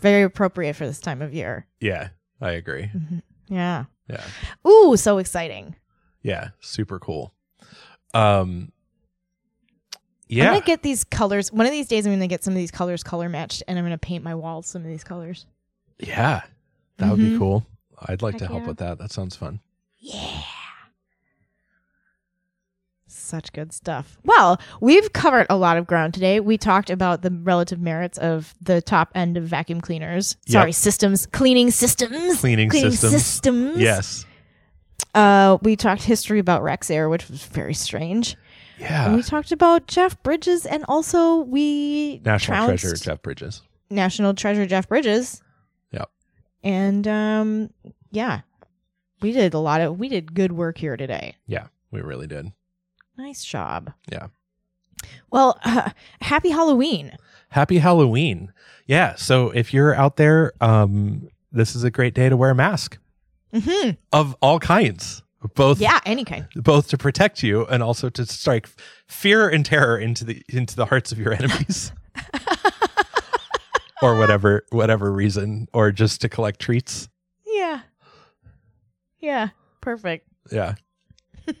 [0.00, 1.66] Very appropriate for this time of year.
[1.80, 2.08] Yeah.
[2.40, 2.90] I agree.
[3.48, 3.84] Yeah.
[4.10, 4.24] Yeah.
[4.68, 5.76] Ooh, so exciting.
[6.22, 7.32] Yeah, super cool.
[8.12, 8.72] Um
[10.42, 11.52] I'm gonna get these colors.
[11.52, 13.84] One of these days, I'm gonna get some of these colors color matched, and I'm
[13.84, 15.46] gonna paint my walls some of these colors.
[15.98, 16.42] yeah.
[16.98, 17.38] That would be Mhm.
[17.38, 17.66] cool.
[18.06, 18.66] I'd like Heck to help yeah.
[18.68, 18.98] with that.
[18.98, 19.60] That sounds fun.
[19.98, 20.42] Yeah.
[23.06, 24.18] Such good stuff.
[24.24, 26.40] Well, we've covered a lot of ground today.
[26.40, 30.36] We talked about the relative merits of the top end of vacuum cleaners.
[30.48, 30.74] Sorry, Yep.
[30.74, 33.12] systems, cleaning systems, Cleaning systems.
[33.12, 33.78] systems.
[33.78, 34.24] Yes.
[35.14, 38.36] Uh, we talked history about Rexair, which was very strange.
[38.78, 39.14] And Yeah.
[39.16, 43.62] we talked about Jeff Bridges, and also we National treasure Jeff Bridges.
[43.90, 45.40] National Treasure Jeff Bridges.
[45.92, 46.10] Yep.
[46.62, 47.70] And um,
[48.10, 48.40] yeah,
[49.20, 51.36] we did a lot of we did good work here today.
[51.46, 52.52] Yeah, we really did.
[53.16, 53.92] Nice job.
[54.10, 54.28] Yeah.
[55.30, 55.90] Well, uh,
[56.20, 57.16] happy Halloween.
[57.50, 58.52] Happy Halloween.
[58.86, 59.14] Yeah.
[59.14, 62.98] So if you're out there, um, this is a great day to wear a mask
[63.54, 65.22] hmm of all kinds.
[65.54, 66.46] Both Yeah, any kind.
[66.56, 68.68] both to protect you and also to strike
[69.08, 71.92] fear and terror into the into the hearts of your enemies.
[74.02, 77.08] or whatever whatever reason or just to collect treats.
[77.46, 77.80] Yeah.
[79.20, 79.48] Yeah.
[79.80, 80.26] Perfect.
[80.50, 80.74] Yeah.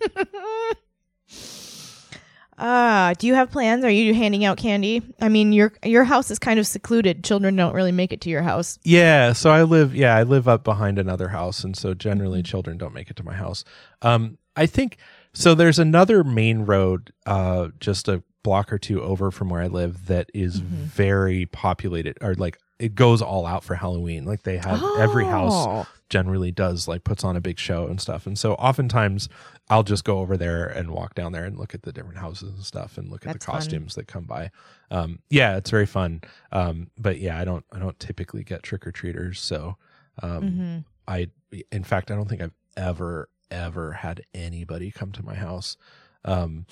[2.64, 3.84] Uh, do you have plans?
[3.84, 5.02] Are you handing out candy?
[5.20, 7.22] I mean, your your house is kind of secluded.
[7.22, 8.78] Children don't really make it to your house.
[8.84, 12.78] Yeah, so I live yeah, I live up behind another house and so generally children
[12.78, 13.64] don't make it to my house.
[14.00, 14.96] Um I think
[15.34, 19.66] so there's another main road uh just a block or two over from where I
[19.66, 24.24] live that is very populated or like it goes all out for Halloween.
[24.24, 25.86] Like they have every house Oh.
[26.08, 28.26] generally does like puts on a big show and stuff.
[28.26, 29.28] And so oftentimes
[29.70, 32.52] I'll just go over there and walk down there and look at the different houses
[32.54, 33.60] and stuff and look at That's the fun.
[33.60, 34.50] costumes that come by.
[34.90, 36.22] Um, yeah, it's very fun.
[36.52, 39.76] Um, but yeah, I don't I don't typically get trick or treaters, so
[40.22, 41.28] um, hmm I
[41.70, 45.76] in fact I don't think I've ever ever had anybody come to my house.
[46.24, 46.66] Um,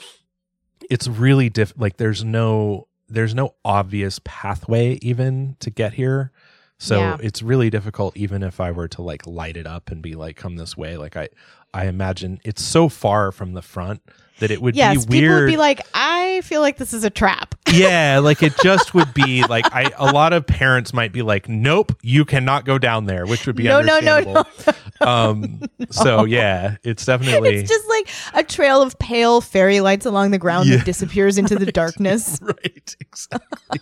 [0.90, 6.32] it's really diff like there's no there's no obvious pathway even to get here.
[6.78, 7.16] So Yeah.
[7.20, 10.36] it's really difficult even if I were to like light it up and be like
[10.36, 11.28] come this way like I
[11.74, 14.02] I imagine it's so far from the front
[14.40, 17.04] that it would Yes, be people weird would be like, I feel like this is
[17.04, 17.54] a trap.
[17.72, 21.48] Yeah, like it just would be like I a lot of parents might be like,
[21.48, 24.74] "Nope, you cannot go down there," which would be No, no, no, understandable.
[25.00, 30.30] Um so yeah, it's definitely It's just like a trail of pale fairy lights along
[30.30, 30.76] the ground Yeah.
[30.76, 32.38] that disappears into the darkness.
[32.42, 32.96] right.
[33.00, 33.80] Exactly.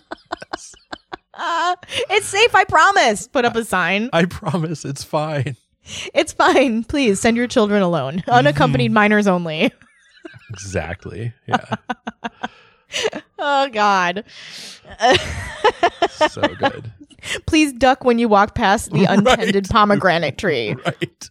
[1.33, 1.75] Uh,
[2.09, 3.27] it's safe, I promise.
[3.27, 4.09] Put up a sign.
[4.13, 5.55] I promise it's fine.
[6.13, 6.83] It's fine.
[6.83, 8.23] Please send your children alone.
[8.27, 9.71] Unaccompanied minors only.
[10.51, 11.33] Exactly.
[11.47, 11.75] Yeah.
[13.43, 14.23] Oh God.
[16.17, 16.91] So good.
[17.47, 19.17] Please duck when you walk past the Right.
[19.17, 20.75] untended pomegranate tree.
[20.85, 21.29] Right.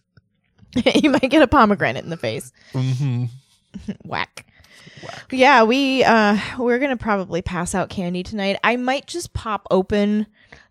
[0.95, 2.51] you might get a pomegranate in the face.
[2.73, 3.25] Mm-hmm.
[4.03, 4.45] Whack.
[5.03, 5.25] Whack.
[5.31, 8.57] Yeah, we uh we're gonna probably pass out candy tonight.
[8.63, 10.27] I might just pop open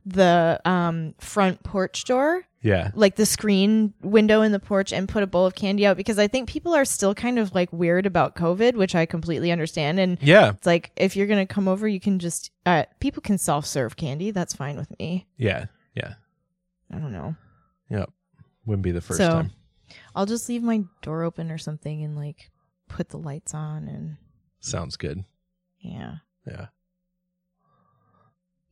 [0.06, 2.90] the um front porch door, Yeah.
[2.94, 6.18] like the screen window in the porch, and put a bowl of candy out because
[6.18, 10.00] I think people are still kind of like weird about COVID, which I completely understand.
[10.00, 10.50] And Yeah.
[10.50, 13.96] it's like if you're gonna come over, you can just uh people can self serve
[13.96, 14.30] candy.
[14.30, 15.26] That's fine with me.
[15.36, 15.66] Yeah.
[15.94, 16.14] Yeah.
[16.92, 17.36] I don't know.
[17.90, 18.10] Yep.
[18.66, 19.50] Wouldn't be the first So- time.
[20.14, 22.50] I'll just leave my door open or something and like
[22.88, 24.16] put the lights on and
[24.60, 25.24] Sounds good.
[25.80, 26.16] yeah.
[26.46, 26.66] Yeah.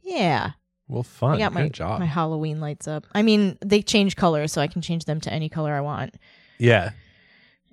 [0.02, 0.50] Yeah.
[0.88, 1.34] Well, fun.
[1.34, 2.00] I got my job.
[2.00, 3.06] my Halloween lights up.
[3.14, 6.14] I mean, they change colors, so I can change them to any color I want.
[6.58, 6.90] yeah.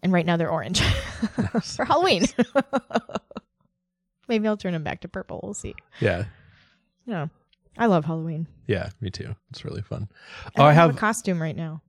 [0.03, 0.81] And right now they're orange
[1.75, 2.25] for Halloween.
[4.27, 5.39] Maybe I'll turn them back to purple.
[5.43, 5.75] We'll see.
[5.99, 6.25] Yeah.
[7.07, 7.29] No,
[7.77, 8.47] I love Halloween.
[8.67, 8.89] Yeah.
[9.01, 9.35] Me too.
[9.51, 10.07] It's really fun.
[10.57, 11.81] I Oh, I have, have- a costume right now.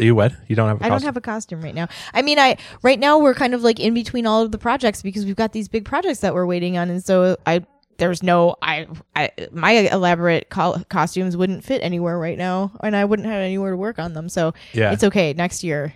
[0.00, 0.32] You what?
[0.48, 1.86] You don't have I don't have a costume right now.
[2.12, 5.02] I mean, I right now we're kind of like in between all of the projects
[5.02, 7.64] because we've got these big projects that we're waiting on, and so I
[7.98, 13.04] there's no I, I my elaborate col- costumes wouldn't fit anywhere right now, and I
[13.04, 14.28] wouldn't have anywhere to work on them.
[14.28, 14.92] So yeah.
[14.92, 15.94] it's okay next year.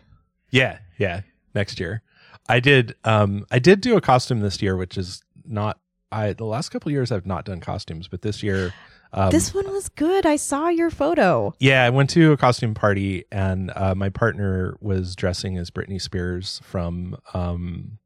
[0.51, 1.23] Yeah, yeah.
[1.55, 2.03] Next year.
[2.49, 5.79] I did um I did do a costume this year, which is not
[6.11, 8.73] I the last couple of years I've not done costumes, but this year
[9.12, 10.25] um this one was good.
[10.25, 11.55] I saw your photo.
[11.59, 16.01] yeah, I went to a costume party and uh, my partner was dressing as Britney
[16.01, 17.99] Spears from um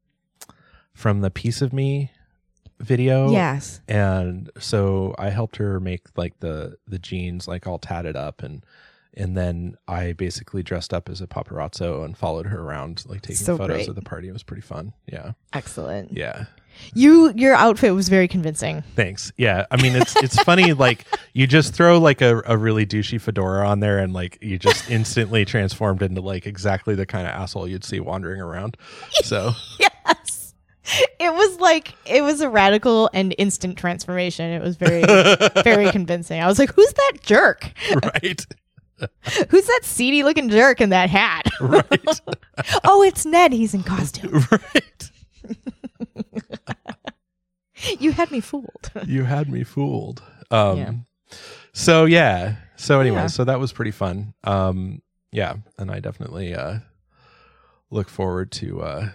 [0.93, 2.11] from the Piece of Me
[2.79, 3.31] video.
[3.31, 3.81] Yes.
[3.87, 8.65] and so I helped her make like the the jeans like all tatted up and
[9.15, 13.35] and then I basically dressed up as a paparazzo and followed her around like taking
[13.35, 13.87] So photos great.
[13.89, 14.27] of the party.
[14.27, 14.91] It was pretty fun.
[15.05, 15.33] Yeah.
[15.53, 16.17] Excellent.
[16.17, 16.45] Yeah.
[16.95, 18.81] You your outfit was very convincing.
[18.95, 19.31] Thanks.
[19.37, 19.67] Yeah.
[19.69, 23.69] I mean it's it's funny like you just throw like a, a really douchey fedora
[23.69, 27.67] on there and like you just instantly transformed into like exactly the kind of asshole
[27.67, 28.77] you'd see wandering around.
[29.21, 30.22] So Yes.
[31.23, 34.51] It was like it was a radical and instant transformation.
[34.51, 35.03] It was very
[35.63, 36.41] very convincing.
[36.41, 37.71] I was like, "Who's that jerk?
[38.03, 38.45] right.
[39.49, 42.21] Who's that seedy looking jerk in that hat?" Right.
[42.83, 43.53] oh, it's Ned.
[43.53, 44.43] He's in costume.
[44.51, 45.11] right.
[47.99, 48.91] you had me fooled.
[49.05, 50.21] you had me fooled.
[50.51, 50.91] Um, Yeah.
[51.73, 52.55] So yeah.
[52.75, 53.27] So anyway, Yeah.
[53.27, 54.33] so that was pretty fun.
[54.43, 55.01] Um,
[55.31, 56.79] yeah, and I definitely uh,
[57.89, 59.09] look forward to uh,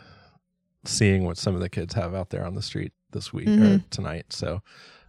[0.89, 3.52] seeing what some of the kids have out there on the street this week or
[3.52, 3.90] Mhm.
[3.90, 4.27] tonight.
[4.32, 4.62] So,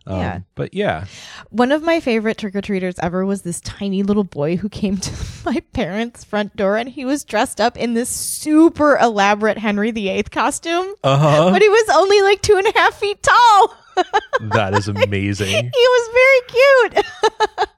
[0.08, 0.40] um, Yeah.
[0.56, 1.06] But yeah.
[1.50, 4.98] One of my favorite trick or treaters ever was this tiny little boy who came
[4.98, 5.12] to
[5.46, 10.24] my parents' front door and he was dressed up in this super elaborate Henry VIII
[10.24, 11.50] costume, Uh huh.
[11.52, 13.76] but he was only like two and a half feet tall.
[14.54, 15.48] that is amazing.
[15.50, 17.06] He was very cute.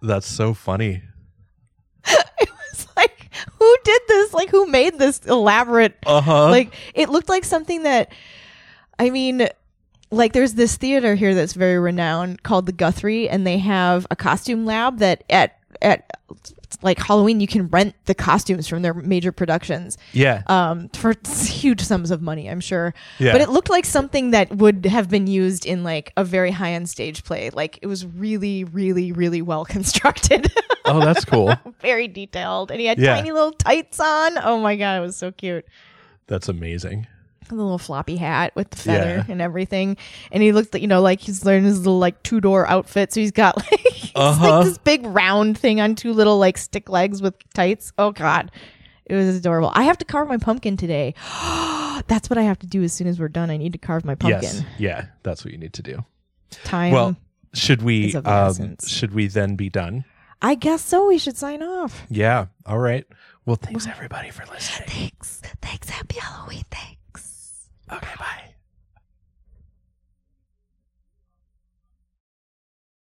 [0.04, 1.02] That's so funny.
[3.60, 4.34] who did this?
[4.34, 5.98] Like, who made this elaborate?
[6.06, 6.50] Uh huh.
[6.50, 8.12] Like, it looked like something that,
[9.00, 9.48] I mean,
[10.12, 14.16] like there's this theater here that's very renowned called the Guthrie, and they have a
[14.16, 16.12] costume lab that at at
[16.82, 20.44] like Halloween you can rent the costumes from their major productions yeah.
[20.48, 21.14] um for
[21.46, 23.32] huge sums of money i'm sure Yeah.
[23.34, 26.90] but it looked like something that would have been used in like a very high-end
[26.90, 30.52] stage play like it was really really really well constructed
[30.86, 31.54] oh, that's cool.
[31.82, 33.16] very detailed and he had Yeah.
[33.16, 35.66] tiny little tights on oh my god it was so cute
[36.28, 37.08] That's amazing.
[37.52, 39.26] The little floppy hat with the feather Yeah.
[39.28, 39.98] and everything
[40.32, 43.32] and he looked you know like he's wearing his little like Tudor outfit so he's
[43.32, 44.50] got like, he's Uh-huh.
[44.60, 48.52] like this big round thing on two little like stick legs with tights oh god
[49.06, 51.14] it was adorable i have to carve my pumpkin today
[52.08, 54.06] that's what i have to do as soon as we're done i need to carve
[54.06, 54.64] my pumpkin Yes.
[54.78, 55.06] Yeah.
[55.24, 56.06] That's what you need to do.
[56.64, 57.18] time Well,
[57.54, 58.32] should we is of the
[58.64, 60.06] um, should we then be done?
[60.42, 62.46] i guess so we should sign off Yeah.
[62.66, 63.06] All right.
[63.46, 64.88] Well, thanks everybody for listening.
[64.88, 67.01] thanks thanks happy halloween thanks
[67.94, 68.51] Okay, bye.